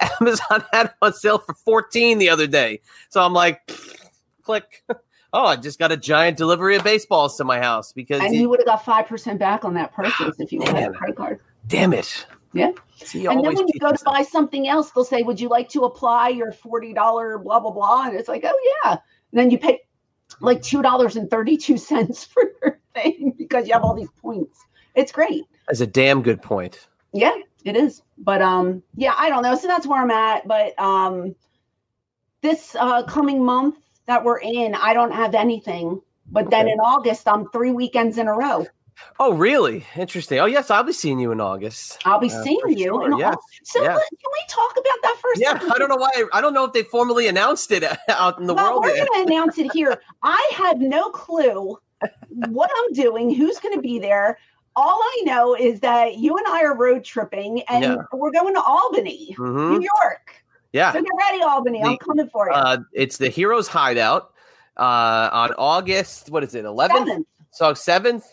[0.20, 3.62] Amazon had on sale for fourteen the other day, so I'm like,
[4.42, 4.84] click.
[5.32, 8.48] Oh, I just got a giant delivery of baseballs to my house because and you
[8.48, 10.92] would have got five percent back on that purchase if you had a Man.
[10.92, 11.38] credit card.
[11.68, 12.26] damn it.
[12.52, 12.72] Yeah.
[12.96, 15.68] See, and then when you go to buy something else, they'll say, "Would you like
[15.68, 19.52] to apply your forty dollar blah blah blah?" And it's like, "Oh yeah." And then
[19.52, 19.78] you pay
[20.40, 24.10] like two dollars and thirty two cents for your thing because you have all these
[24.20, 24.58] points.
[24.96, 25.44] It's great.
[25.68, 26.88] That's a damn good point.
[27.12, 28.02] Yeah, it is.
[28.18, 29.54] But um, yeah, I don't know.
[29.54, 30.48] So that's where I'm at.
[30.48, 31.36] But um,
[32.40, 33.76] this uh, coming month
[34.06, 36.00] that we're in, I don't have anything.
[36.32, 38.66] But then in August, I'm three weekends in a row.
[39.18, 39.86] Oh, really?
[39.96, 40.38] Interesting.
[40.40, 42.00] Oh, yes, I'll be seeing you in August.
[42.04, 42.84] I'll be Uh, seeing you.
[42.84, 43.60] sure, yes, August.
[43.64, 43.94] So yeah.
[43.94, 45.40] can we talk about that first?
[45.40, 46.10] Yeah, I don't know why.
[46.34, 48.84] I don't know if they formally announced it out in the well, world.
[48.84, 50.00] we're going to announce it here.
[50.22, 51.78] I have no clue
[52.50, 54.38] what I'm doing, who's going to be there.
[54.76, 57.96] All I know is that you and I are road tripping and Yeah.
[58.12, 59.78] we're going to Albany, Mhm.
[59.78, 60.39] New York.
[60.72, 61.82] Yeah, So get ready, Albany.
[61.82, 62.52] I'm coming for you.
[62.54, 64.32] uh, it's the Heroes Hideout
[64.76, 66.30] uh, on August.
[66.30, 66.64] What is it?
[66.64, 67.08] Eleventh.
[67.08, 67.26] Seventh.
[67.52, 68.24] So seventh.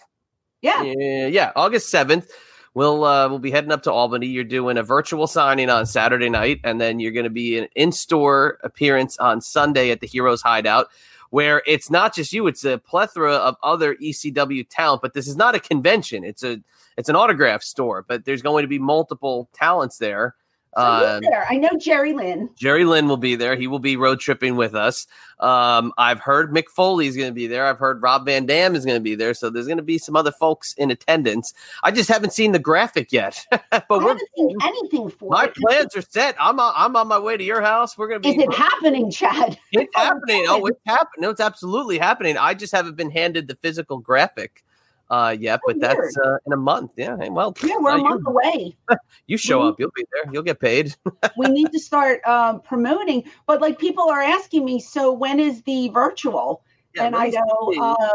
[0.62, 0.84] Yeah.
[0.84, 2.30] Yeah, yeah, August seventh.
[2.76, 4.28] We'll uh, we'll be heading up to Albany.
[4.28, 7.68] You're doing a virtual signing on Saturday night, and then you're going to be an
[7.76, 10.88] in-store appearance on Sunday at the Heroes Hideout,
[11.32, 15.02] where it's not just you; it's a plethora of other ECW talent.
[15.02, 16.62] But this is not a convention; it's a
[16.98, 18.06] it's an autograph store.
[18.08, 20.36] But there's going to be multiple talents there.
[20.78, 21.24] Um?
[21.50, 22.50] I know Jerry Lynn.
[22.56, 23.56] Jerry Lynn will be there.
[23.56, 25.08] He will be road tripping with us.
[25.40, 27.66] Um, I've heard Mick Foley is going to be there.
[27.66, 29.34] I've heard Rob Van Dam is going to be there.
[29.34, 31.54] So there's going to be some other folks in attendance.
[31.84, 33.44] I just haven't seen the graphic yet.
[33.50, 35.56] but I we're, haven't seen anything for my it.
[35.56, 36.36] plans are set.
[36.40, 37.98] I'm on, I'm on my way to your house.
[37.98, 38.36] We're going to be.
[38.36, 39.58] Is it happening, Chad?
[39.72, 40.46] It's happening.
[40.48, 41.22] Oh, it's happening.
[41.22, 42.38] No, it's absolutely happening.
[42.38, 44.64] I just haven't been handed the physical graphic
[45.10, 46.92] uh, yet, but Oh, that's uh, in a month.
[46.98, 47.18] Yeah.
[47.18, 48.78] hey, Well, Yeah, we're uh, a month away.
[49.28, 50.32] You show up, you'll be there.
[50.32, 50.96] You'll get paid.
[51.38, 53.26] we need to start um, promoting.
[53.46, 56.64] But like people are asking me, so when is the virtual?
[56.98, 58.10] and I go, uh,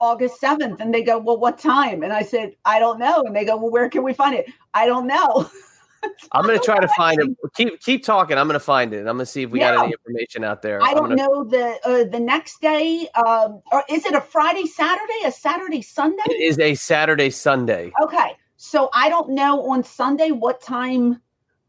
[0.00, 0.80] August 7th.
[0.80, 2.02] And they go, well, what time?
[2.02, 3.22] And I said, I don't know.
[3.22, 4.46] And they go, well, where can we find it?
[4.72, 5.50] I don't know.
[6.32, 7.28] I'm gonna try to find it.
[7.56, 8.36] Keep keep talking.
[8.38, 9.00] I'm gonna find it.
[9.00, 10.82] I'm gonna see if we got any information out there.
[10.82, 13.08] I don't gonna, know the uh, the next day.
[13.14, 16.22] Um, or is it a Friday, Saturday, a Saturday, Sunday?
[16.26, 17.92] It is a Saturday, Sunday.
[18.02, 18.36] Okay.
[18.56, 21.20] So I don't know on Sunday what time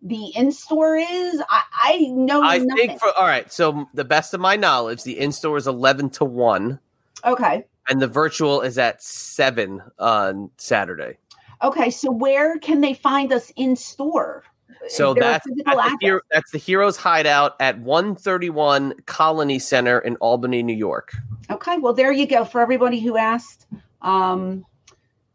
[0.01, 1.41] the in store is.
[1.49, 2.87] I, I know I nothing.
[2.87, 3.51] think for all right.
[3.51, 6.79] So the best of my knowledge, the in store is 11 to one,
[7.25, 7.65] okay.
[7.89, 11.17] and the virtual is at seven on Saturday.
[11.63, 11.89] Okay.
[11.89, 14.43] So where can they find us in store?
[14.87, 19.59] So Is there a that's that's the, hero, that's the Heroes Hideout at 131 Colony
[19.59, 21.15] Center in Albany, New York.
[21.49, 23.67] Okay, well, there you go for everybody who asked.
[24.01, 24.65] Um,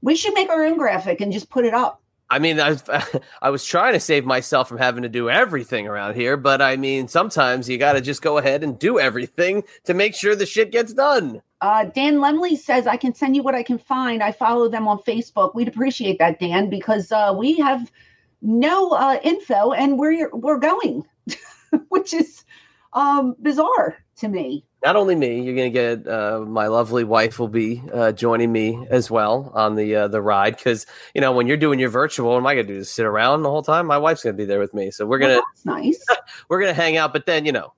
[0.02, 1.99] we should make our own graphic and just put it up.
[2.30, 2.76] I mean, I
[3.42, 6.76] I was trying to save myself from having to do everything around here, but I
[6.76, 10.46] mean, sometimes you got to just go ahead and do everything to make sure the
[10.46, 11.42] shit gets done.
[11.60, 14.22] Uh, Dan Lemley says, I can send you what I can find.
[14.22, 15.54] I follow them on Facebook.
[15.54, 17.92] We'd appreciate that, Dan, because uh, we have
[18.40, 21.04] no uh, info and we're, we're going,
[21.88, 22.44] which is
[22.92, 24.64] um, bizarre to me.
[24.84, 28.50] Not only me, you're going to get uh, my lovely wife will be uh, joining
[28.50, 31.90] me as well on the uh, the ride because you know when you're doing your
[31.90, 32.80] virtual, what am I going to do?
[32.80, 33.86] Just sit around the whole time?
[33.86, 35.34] My wife's going to be there with me, so we're gonna
[35.66, 36.02] Well, nice.
[36.48, 37.12] we're gonna hang out.
[37.12, 37.74] But then you know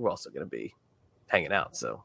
[0.00, 0.74] we're also going to be
[1.28, 1.76] hanging out.
[1.76, 2.02] So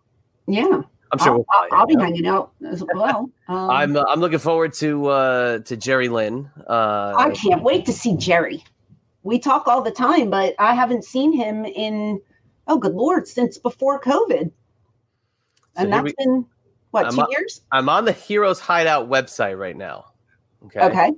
[0.48, 0.82] Yeah.
[1.12, 3.30] I'm sure I'll, we'll I'll, be hanging out as well.
[3.48, 6.50] Um, I'm uh, I'm looking forward to uh, to Jerry Lynn.
[6.68, 8.64] Uh, I can't wait to see Jerry.
[9.22, 12.20] We talk all the time, but I haven't seen him in
[12.68, 14.52] oh good lord since before COVID,
[15.76, 16.46] and here that's we- been
[16.92, 17.62] what I'm two up- years?
[17.72, 20.06] I'm on the Heroes Hideout website right now.
[20.66, 20.80] Okay.
[20.82, 21.12] Okay,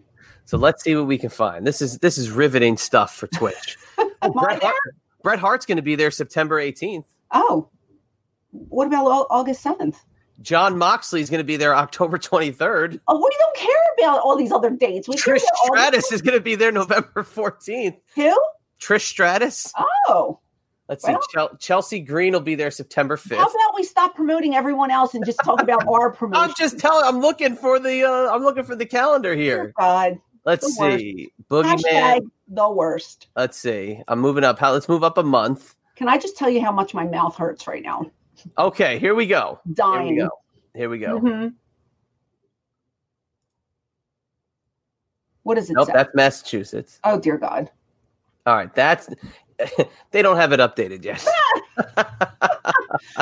[0.46, 1.66] So let's see what we can find.
[1.66, 3.78] This is this is riveting stuff for Twitch.
[3.98, 4.62] Bret.
[4.62, 4.76] Hart,
[5.24, 7.06] Bret Hart's going to be there September 18th.
[7.32, 7.70] Oh,
[8.52, 10.04] what about August seventh?
[10.42, 13.00] Jon Moxley is going to be there October 23rd.
[13.08, 15.08] Oh, what do you don't care about all these other dates.
[15.08, 17.98] We Trish about all the- Stratus is going to be there November 14th.
[18.16, 18.38] Who?
[18.80, 19.72] Trish Stratus.
[20.08, 20.40] Oh,
[20.90, 21.16] Let's see.
[21.36, 23.36] Well- Chelsea Green will be there September 5th.
[23.36, 26.44] how about we stop promoting everyone else and just talk about our promotion?
[26.50, 27.04] I'm just telling.
[27.06, 28.04] I'm looking for the.
[28.04, 29.74] Uh, I'm looking for the calendar here.
[29.78, 31.00] God, Let's the worst.
[31.00, 31.32] see.
[31.50, 31.84] Boogeyman.
[31.84, 33.28] hashtag the worst.
[33.36, 34.02] Let's see.
[34.08, 34.58] I'm moving up.
[34.60, 34.72] How?
[34.72, 35.76] Let's move up a month.
[35.98, 38.10] Can I just tell you how much my mouth hurts right now?
[38.58, 38.98] Okay.
[39.00, 39.60] Here we go.
[39.74, 40.16] Dying.
[40.16, 40.30] Here we go.
[40.76, 41.20] Here we go.
[41.20, 41.54] Mhm.
[45.44, 45.94] What does it Nope, say?
[45.94, 47.00] that's Massachusetts.
[47.04, 47.72] oh dear God!
[48.46, 49.10] All right, that's
[50.12, 51.26] they don't have it updated yet.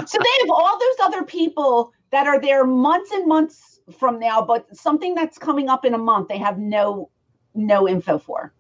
[0.06, 4.42] So they have all those other people that are there months and months from now,
[4.42, 7.10] but something that's coming up in a month, they have no
[7.54, 8.54] no info for.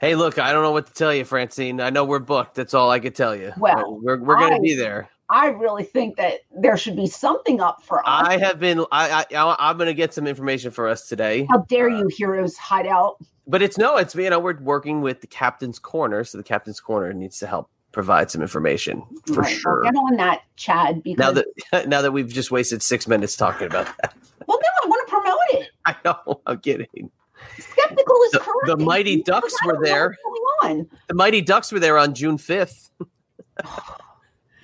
[0.00, 1.80] hey, look, I don't know what to tell you, Francine.
[1.80, 2.54] I know we're booked.
[2.54, 3.52] That's all I could tell you.
[3.58, 5.08] Well, we're we're going to be there.
[5.28, 8.28] I really think that there should be something up for us.
[8.28, 8.84] I have been.
[8.92, 11.46] I, I I'm going to get some information for us today.
[11.50, 13.16] How dare uh, you, heroes hideout?
[13.46, 16.80] But it's no, it's you know we're working with the captain's corner, so the captain's
[16.80, 19.82] corner needs to help provide some information for Right, well, sure.
[19.82, 21.02] Get on that, Chad.
[21.02, 24.14] Because Now that now that we've just wasted six minutes talking about that,
[24.46, 25.70] well, no, I want to promote it.
[25.84, 27.10] I know I'm kidding.
[27.58, 28.66] Skeptical is The- correct.
[28.66, 30.16] the Mighty Ducks were there.
[30.22, 30.90] what's Going on.
[31.08, 32.90] The Mighty Ducks were there on June fifth.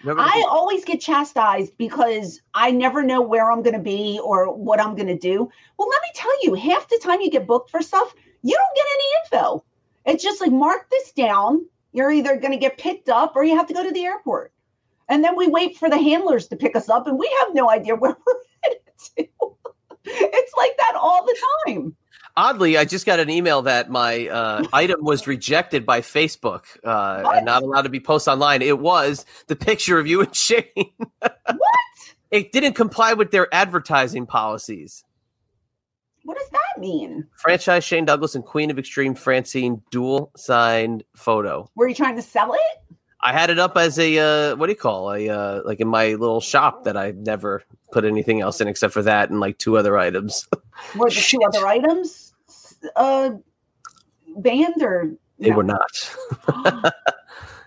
[0.04, 4.20] Remember the- I always get chastised because I never know where I'm going to be
[4.22, 5.50] or what I'm going to do.
[5.76, 8.76] Well, let me tell you, half the time you get booked for stuff, you don't
[8.76, 9.04] get any
[9.42, 9.64] info.
[10.06, 11.66] It's just like, mark this down.
[11.92, 14.52] You're either going to get picked up or you have to go to the airport.
[15.08, 17.70] And then we wait for the handlers to pick us up and we have no
[17.70, 18.80] idea where we're headed
[19.16, 19.26] to.
[20.04, 21.36] it's like that all the
[21.66, 21.96] time.
[22.36, 27.22] Oddly, I just got an email that my uh, item was rejected by Facebook uh,
[27.22, 27.36] What?
[27.38, 28.62] and not allowed to be posted online.
[28.62, 30.64] It was the picture of you and Shane.
[31.20, 31.60] What?
[32.30, 35.02] It didn't comply with their advertising policies.
[36.24, 37.26] What does that mean?
[37.36, 41.68] Franchise Shane Douglas and Queen of Extreme Francine dual signed photo.
[41.74, 42.96] Were you trying to sell it?
[43.20, 45.88] I had it up as a uh, what do you call a uh, like in
[45.88, 49.58] my little shop that I never put anything else in except for that and like
[49.58, 50.46] two other items.
[50.94, 52.34] Were the two other items
[52.94, 53.30] uh,
[54.36, 56.16] banned or they were not.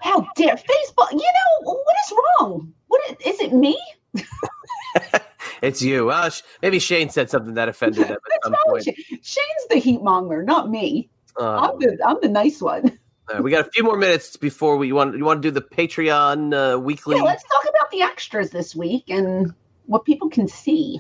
[0.02, 1.12] How dare Facebook?
[1.12, 2.74] You know what is wrong?
[2.88, 3.54] What is, is it?
[3.54, 3.80] Me?
[5.62, 6.06] It's you.
[6.08, 8.84] Well, sh- maybe Shane said something that offended them at some point.
[8.86, 8.96] Shane?
[9.22, 11.10] Shane's the heat monger, not me.
[11.40, 13.00] Uh, I'm the I'm the nice one.
[13.34, 15.52] uh, we got a few more minutes before we you want you want to do
[15.52, 17.16] the Patreon uh, weekly.
[17.18, 19.54] Yeah, let's talk about the extras this week and
[19.86, 21.00] what people can see.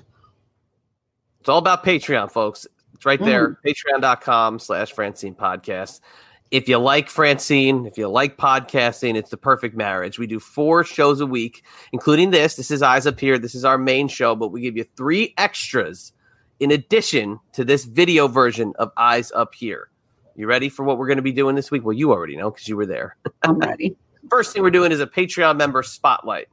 [1.39, 2.67] It's all about Patreon, folks.
[2.93, 3.55] It's right there, Mm.
[3.65, 6.01] patreon.com slash Francine podcast.
[6.51, 10.19] If you like Francine, if you like podcasting, it's the perfect marriage.
[10.19, 12.57] We do four shows a week, including this.
[12.57, 13.39] This is Eyes Up Here.
[13.39, 16.11] This is our main show, but we give you three extras
[16.59, 19.91] in addition to this video version of Eyes Up Here.
[20.35, 21.85] You ready for what we're going to be doing this week?
[21.85, 23.15] Well, you already know because you were there.
[23.43, 23.95] I'm ready.
[24.29, 26.49] First thing we're doing is a Patreon member spotlight.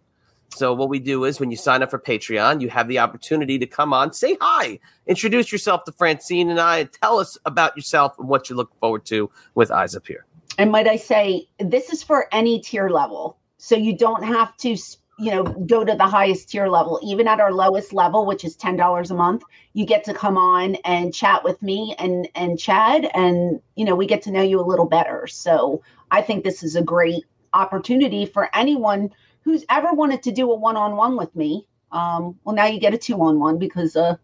[0.51, 3.59] So what we do is when you sign up for Patreon, you have the opportunity
[3.59, 7.77] to come on, say hi, introduce yourself to Francine and I, and tell us about
[7.77, 10.25] yourself and what you look forward to with Eyes Up Here.
[10.59, 13.39] And might I say, this is for any tier level.
[13.59, 14.71] So you don't have to,
[15.19, 16.99] you know, go to the highest tier level.
[17.03, 19.45] Even at our lowest level, which is $10 a month,
[19.75, 23.95] you get to come on and chat with me and and Chad and you know,
[23.95, 25.27] we get to know you a little better.
[25.29, 29.13] So I think this is a great opportunity for anyone
[29.43, 31.67] who's ever wanted to do a one-on-one with me.
[31.93, 34.17] Um, well, now you get a two-on-one because uh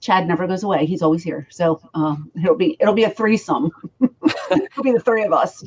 [0.00, 0.86] Chad never goes away.
[0.86, 1.46] He's always here.
[1.50, 3.70] So um, it'll be it'll be a threesome.
[4.00, 5.62] it'll be the three of us.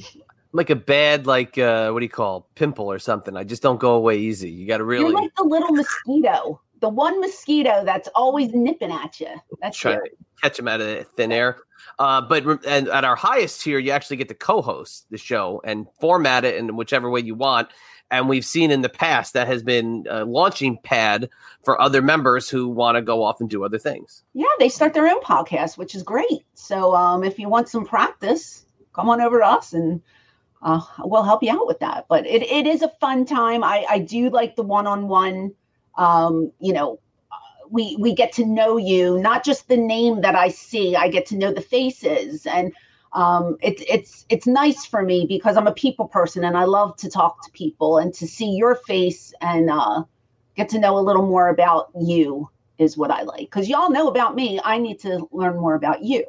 [0.52, 3.38] Like a bad, like uh, what do you call pimple or something?
[3.38, 4.50] I just don't go away easy.
[4.50, 8.92] You got to really You're like the little mosquito, the one mosquito that's always nipping
[8.92, 9.30] at you.
[9.62, 10.02] That's try to
[10.42, 11.58] catch him out of thin air.
[12.00, 15.62] Uh, but re- and at our highest tier, you actually get to co-host the show
[15.64, 17.70] and format it in whichever way you want.
[18.14, 21.30] And we've seen in the past that has been a launching pad
[21.64, 24.24] for other members who want to go off and do other things.
[24.36, 26.46] Yeah, they start their own podcast, which is great.
[26.54, 30.00] So um, if you want some practice, come on over to us and
[30.62, 32.06] uh, we'll help you out with that.
[32.08, 33.64] But it, it is a fun time.
[33.64, 35.52] I, I do like the one-on-one.
[35.98, 37.00] Um, you know,
[37.72, 40.96] we we get to know you, not just the name that I see.
[40.96, 42.72] I get to know the faces, and
[43.14, 46.98] um, it's it's it's nice for me because I'm a people person and I love
[46.98, 50.04] to talk to people and to see your face and uh,
[50.56, 52.50] get to know a little more about you
[52.80, 53.42] is what I like.
[53.42, 56.26] Because y'all know about me, I need to learn more about you.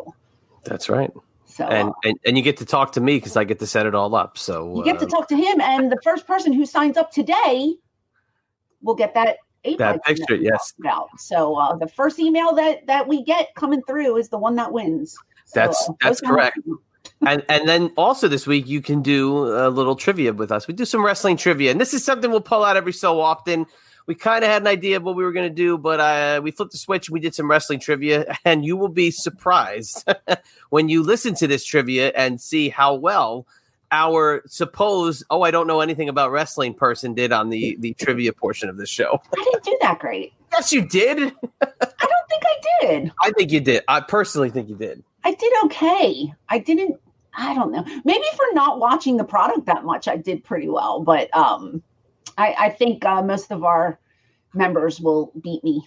[0.64, 1.10] That's right.
[1.46, 3.66] So And uh, and, and you get to talk to me because I get to
[3.66, 4.36] set it all up.
[4.36, 7.12] So you get to uh, talk to him, and the first person who signs up
[7.12, 7.74] today
[8.82, 9.38] will get that.
[9.78, 10.74] That picture, yes.
[10.78, 11.08] About.
[11.18, 14.70] So uh, the first email that that we get coming through is the one that
[14.70, 15.16] wins.
[15.54, 16.58] That's- uh, that's correct.
[17.26, 20.66] and and then also this week you can do a little trivia with us.
[20.68, 23.66] We do some wrestling trivia, and this is something we'll pull out every so often.
[24.06, 26.40] We kind of had an idea of what we were going to do, but uh,
[26.44, 27.08] we flipped the switch.
[27.08, 30.06] and We did some wrestling trivia, and you will be surprised
[30.68, 33.46] when you listen to this trivia and see how well
[33.92, 38.32] our supposed oh I don't know anything about wrestling person did on the the trivia
[38.32, 39.20] portion of the show.
[39.38, 40.32] I didn't do that great.
[40.52, 41.18] Yes, you did.
[41.62, 43.12] I don't think I did.
[43.22, 43.84] I think you did.
[43.88, 45.02] I personally think you did.
[45.24, 46.32] I did okay.
[46.48, 47.00] I didn't.
[47.36, 47.84] I don't know.
[48.04, 51.02] Maybe for not watching the product that much, I did pretty well.
[51.02, 51.82] But um,
[52.38, 53.98] I, I think uh, most of our
[54.52, 55.86] members will beat me.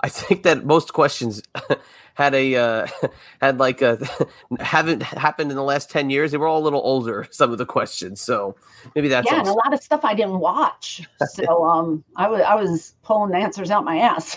[0.00, 1.42] I think that most questions
[2.14, 2.86] had a uh,
[3.40, 3.98] had like a
[4.60, 6.30] haven't happened in the last ten years.
[6.30, 7.26] They were all a little older.
[7.30, 8.54] Some of the questions, so
[8.94, 11.08] maybe that's yeah, and a lot of stuff I didn't watch.
[11.26, 14.36] So um, I was I was pulling the answers out my ass.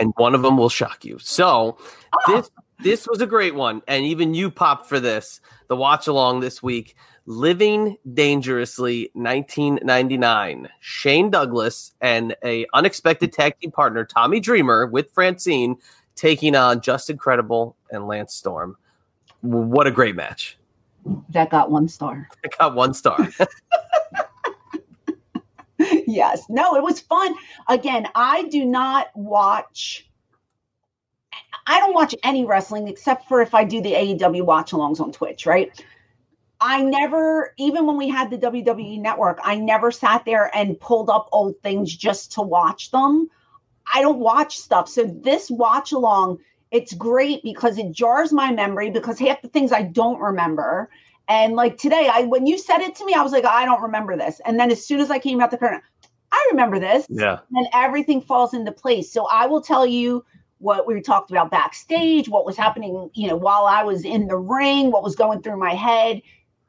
[0.00, 1.18] and one of them will shock you.
[1.20, 1.78] So
[2.12, 5.40] Oh, this this was a great one, and even you popped for this.
[5.68, 10.68] The watch along this week, Living Dangerously, 1999.
[10.80, 15.76] Shane Douglas and a unexpected tag team partner, Tommy Dreamer, with Francine
[16.14, 18.76] taking on Justin Credible and Lance Storm.
[19.40, 20.58] What a great match!
[21.30, 22.28] that got one star.
[22.44, 23.28] I got one star.
[26.06, 26.44] yes.
[26.48, 27.34] No, it was fun.
[27.68, 30.07] Again, I do not watch.
[31.68, 35.12] I don't watch any wrestling except for if I do the AEW watch alongs on
[35.12, 35.70] Twitch, right?
[36.60, 41.10] I never, even when we had the WWE network, I never sat there and pulled
[41.10, 43.28] up old things just to watch them.
[43.92, 44.88] I don't watch stuff.
[44.88, 46.38] So this watch along,
[46.70, 50.88] it's great because it jars my memory because half the things I don't remember.
[51.28, 53.82] And like today, I when you said it to me, I was like, I don't
[53.82, 54.40] remember this.
[54.46, 55.82] And then as soon as I came out the curtain,
[56.32, 57.06] I remember this.
[57.10, 57.40] yeah.
[57.54, 59.12] And everything falls into place.
[59.12, 60.24] So I will tell you
[60.58, 64.36] what we talked about backstage, what was happening, you know, while I was in the
[64.36, 66.20] ring, what was going through my head,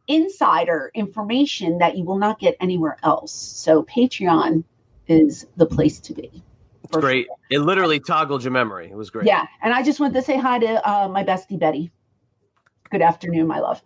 [0.08, 3.34] insider information that you will not get anywhere else.
[3.34, 4.64] So Patreon
[5.08, 6.44] is the place to be.
[6.84, 7.28] It's great.
[7.50, 8.90] It literally toggled your memory.
[8.90, 9.28] It was great.
[9.28, 9.46] Yeah.
[9.62, 11.92] And I just want to say hi to uh, my bestie, Betty.
[12.90, 13.82] Good afternoon, my love.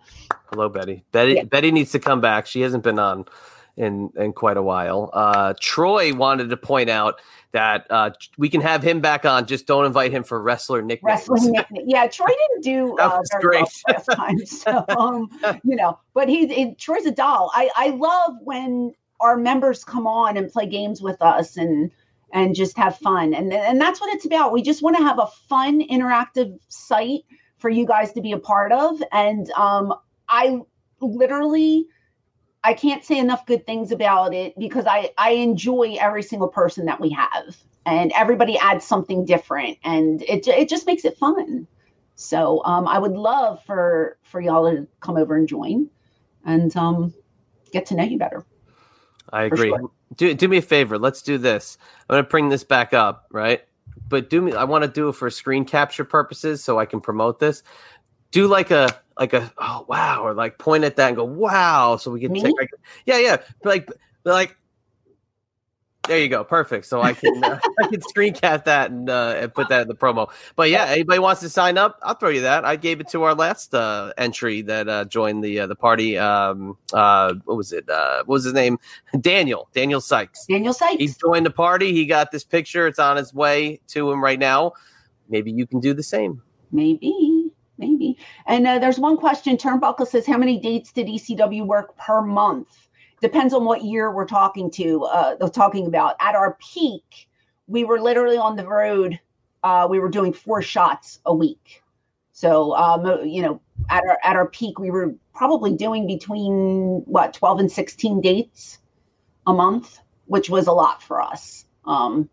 [0.45, 1.03] Hello, Betty.
[1.11, 1.43] Betty Yeah.
[1.43, 2.45] Betty needs to come back.
[2.45, 3.25] She hasn't been on
[3.77, 5.09] in in quite a while.
[5.13, 7.19] Uh, Troy wanted to point out
[7.51, 9.45] that uh, we can have him back on.
[9.45, 11.27] Just don't invite him for wrestler nicknames.
[11.29, 11.85] Wrestling nickname.
[11.87, 13.83] Yeah, Troy didn't do That uh, very well great.
[13.87, 14.37] last time.
[14.45, 15.29] So, um,
[15.63, 17.51] you know, but he's he, Troy's a doll.
[17.53, 21.91] I, I love when our members come on and play games with us and
[22.33, 23.33] and just have fun.
[23.33, 24.51] And, and that's what it's about.
[24.51, 27.21] We just want to have a fun, interactive site
[27.59, 29.01] for you guys to be a part of.
[29.11, 29.93] And um,
[30.27, 30.59] I
[30.99, 31.85] literally,
[32.63, 36.85] I can't say enough good things about it because I, I enjoy every single person
[36.85, 37.57] that we have.
[37.85, 41.67] And everybody adds something different, and it it just makes it fun.
[42.15, 45.89] So um, I would love for for y'all to come over and join,
[46.45, 47.13] and um,
[47.73, 48.45] get to know you better.
[49.33, 49.67] I agree.
[49.67, 49.91] Sure.
[50.15, 50.97] Do do me a favor.
[50.97, 51.77] Let's do this.
[52.07, 53.61] I'm gonna bring this back up, right?
[54.07, 54.53] But do me.
[54.53, 57.63] I want to do it for screen capture purposes, so I can promote this.
[58.33, 61.97] Do like a like a oh wow, or like point at that and go wow,
[61.97, 62.55] so we can take.
[62.59, 62.69] Like,
[63.05, 63.37] yeah, yeah.
[63.63, 63.89] Like
[64.25, 64.57] like
[66.07, 66.85] there you go, perfect.
[66.85, 69.87] So I can uh, I can screen cap that and, uh, and put that in
[69.87, 70.29] the promo.
[70.55, 72.65] But yeah, anybody wants to sign up, I'll throw you that.
[72.65, 76.17] I gave it to our last uh, entry that uh, joined the uh, the party.
[76.17, 77.85] Um, uh, what was it?
[77.87, 78.79] what was his name?
[79.19, 80.45] Daniel Daniel Sykes.
[80.47, 80.99] Daniel Sykes.
[80.99, 81.93] He joined the party.
[81.93, 82.85] He got this picture.
[82.87, 84.73] It's on its way to him right now.
[85.29, 86.41] Maybe you can do the same.
[86.71, 88.17] Maybe maybe.
[88.47, 89.57] And there's one question.
[89.57, 92.83] Turnbuckle says, "How many dates did ECW work per month?"
[93.23, 97.29] depends on what year we're talking to uh talking about at our peak
[97.67, 99.17] we were literally on the road
[99.63, 101.81] uh we were doing four shots a week
[102.33, 107.33] so um you know at our at our peak we were probably doing between what
[107.33, 108.79] 12 and 16 dates
[109.47, 112.29] a month which was a lot for us um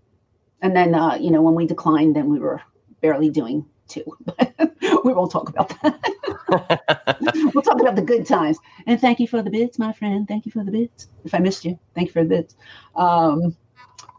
[0.61, 2.61] and then uh you know when we declined then we were
[3.01, 4.05] barely doing two
[5.05, 6.01] we won't talk about that.
[7.55, 8.59] we'll talk about the good times.
[8.87, 10.27] And thank you for the bits, my friend.
[10.27, 11.09] Thank you for the bits.
[11.25, 12.57] If I missed you, thank you for the bits.
[12.97, 13.57] Um,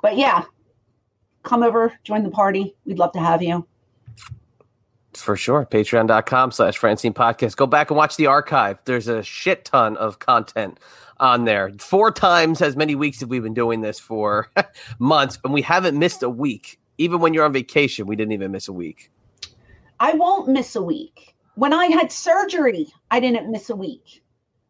[0.01, 0.43] but yeah,
[1.43, 2.75] come over, join the party.
[2.85, 3.67] We'd love to have you.
[5.13, 5.65] For sure.
[5.65, 7.57] Patreon.com slash Francine Podcast.
[7.57, 8.81] Go back and watch the archive.
[8.85, 10.79] There's a shit ton of content
[11.19, 11.71] on there.
[11.79, 14.49] Four times as many weeks have we been doing this for
[14.99, 16.79] months, and we haven't missed a week.
[16.97, 19.11] Even when you're on vacation, we didn't even miss a week.
[20.01, 21.35] I won't miss a week.
[21.53, 24.23] When I had surgery, I didn't miss a week.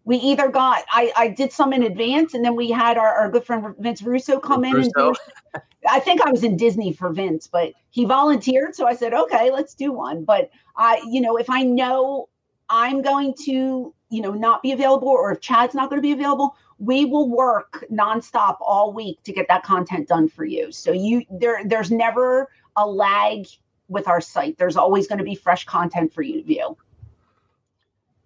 [0.04, 3.32] We either got I, I did some in advance, and then we had our, our
[3.32, 5.08] good friend Vince Russo come Vince in Russo.
[5.08, 5.16] and
[5.54, 5.62] do.
[5.90, 9.52] I think I was in Disney for Vince, but he volunteered, so I said, okay,
[9.52, 10.26] let's do one.
[10.26, 12.28] But I, you know, if I know
[12.70, 16.12] I'm going to, you know, not be available, or if Chad's not going to be
[16.12, 20.74] available, we will work nonstop all week to get that content done for you.
[20.74, 23.46] So you there, there's never a lag
[23.92, 24.58] with our site.
[24.58, 26.78] There's always going to be fresh content for you to view.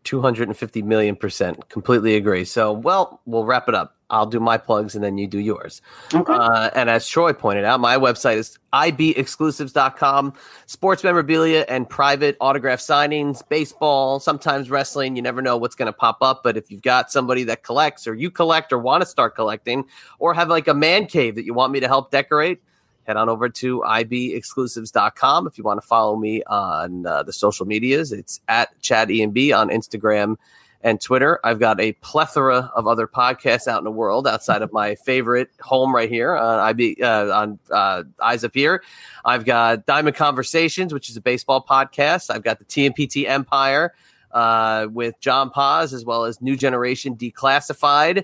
[0.06, 1.68] 250 million percent.
[1.70, 2.46] Completely agree.
[2.46, 3.98] So, well, we'll wrap it up.
[4.12, 5.82] I'll do my plugs and then you do yours.
[6.14, 6.32] Okay.
[6.32, 10.34] Uh, and as Troy pointed out, my website is ibexclusives.com.
[10.68, 15.16] Sports memorabilia and private autograph signings, baseball, sometimes wrestling.
[15.16, 16.42] You never know what's going to pop up.
[16.44, 19.86] But if you've got somebody that collects or you collect or want to start collecting
[20.20, 22.62] or have like a man cave that you want me to help decorate,
[23.06, 27.66] head on over to ibexclusives.com if you want to follow me on uh, the social
[27.66, 28.12] medias.
[28.12, 30.38] It's at Chad Ian B on Instagram
[30.82, 31.40] and Twitter.
[31.44, 35.50] I've got a plethora of other podcasts out in the world outside of my favorite
[35.60, 38.84] home right here on IB uh, on uh, Eyes Up Here.
[39.26, 42.30] I've got Diamond Conversations, which is a baseball podcast.
[42.30, 43.96] I've got the TMPT Empire
[44.32, 48.24] uh, with John Paz, as well as New Generation Declassified.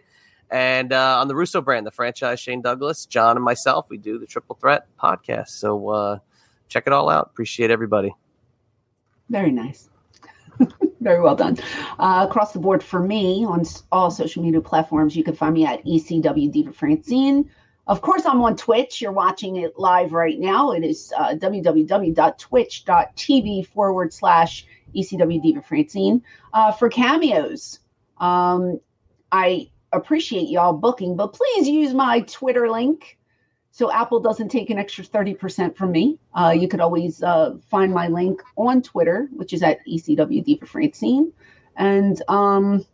[0.51, 4.19] And uh, on the Russo brand, the franchise, Shane Douglas, John, and myself, we do
[4.19, 5.47] the Triple Threat podcast.
[5.49, 6.19] So uh,
[6.67, 7.29] check it all out.
[7.31, 8.13] Appreciate everybody.
[9.29, 9.89] Very nice.
[10.99, 11.57] Very well done.
[11.97, 15.65] Uh, across the board for me on all social media platforms, you can find me
[15.65, 17.49] at ECW Diva Francine.
[17.87, 19.01] Of course, I'm on Twitch.
[19.01, 20.73] You're watching it live right now.
[20.73, 26.21] It is uh, www.twitch.tv forward slash ECW Diva Francine.
[26.53, 27.79] Uh, for cameos,
[28.19, 28.81] um,
[29.31, 33.17] I appreciate y'all booking, but please use my Twitter link
[33.71, 36.19] so Apple doesn't take an extra 30% from me.
[36.33, 40.65] Uh, you could always uh, find my link on Twitter, which is at ECW Diva
[40.65, 41.31] Francine.
[41.77, 42.85] And um,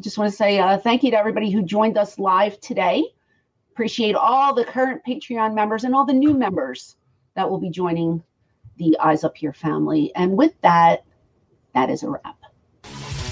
[0.00, 3.04] just want to say uh, thank you to everybody who joined us live today.
[3.70, 6.96] Appreciate all the current Patreon members and all the new members
[7.34, 8.22] that will be joining
[8.78, 10.12] the Eyes Up Here family.
[10.16, 11.04] And with that,
[11.72, 12.36] that is a wrap.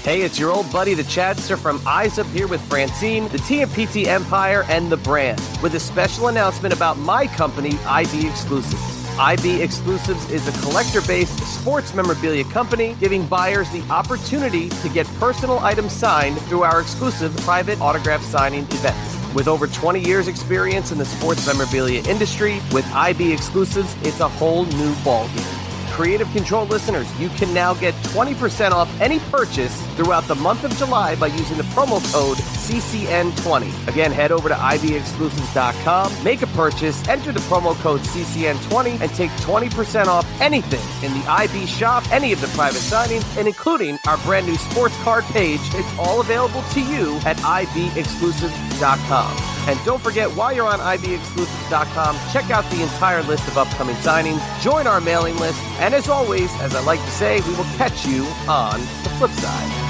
[0.05, 4.05] Hey, it's your old buddy, the Chadster from Eyes Up Here with Francine, the TMPT
[4.05, 9.09] Empire, and the brand, with a special announcement about my company, IB Exclusives.
[9.17, 15.07] IB Exclusives is a collector based sports memorabilia company giving buyers the opportunity to get
[15.19, 19.33] personal items signed through our exclusive private autograph signing events.
[19.33, 24.29] With over 20 years' experience in the sports memorabilia industry, with IB Exclusives, it's a
[24.29, 25.64] whole new ballgame.
[25.95, 30.75] Creative Control listeners, you can now get 20% off any purchase throughout the month of
[30.75, 33.87] July by using the promo code CCN20.
[33.87, 39.31] Again, head over to ibexclusives.com, make a purchase, enter the promo code CCN20, and take
[39.47, 44.17] 20% off anything in the IB shop, any of the private signings, and including our
[44.17, 45.61] brand new sports card page.
[45.75, 49.54] It's all available to you at ibexclusives.com.
[49.67, 54.41] And don't forget, while you're on ibexclusives.com, check out the entire list of upcoming signings,
[54.61, 58.05] join our mailing list, and as always, as I like to say, we will catch
[58.05, 59.84] you on the flip side.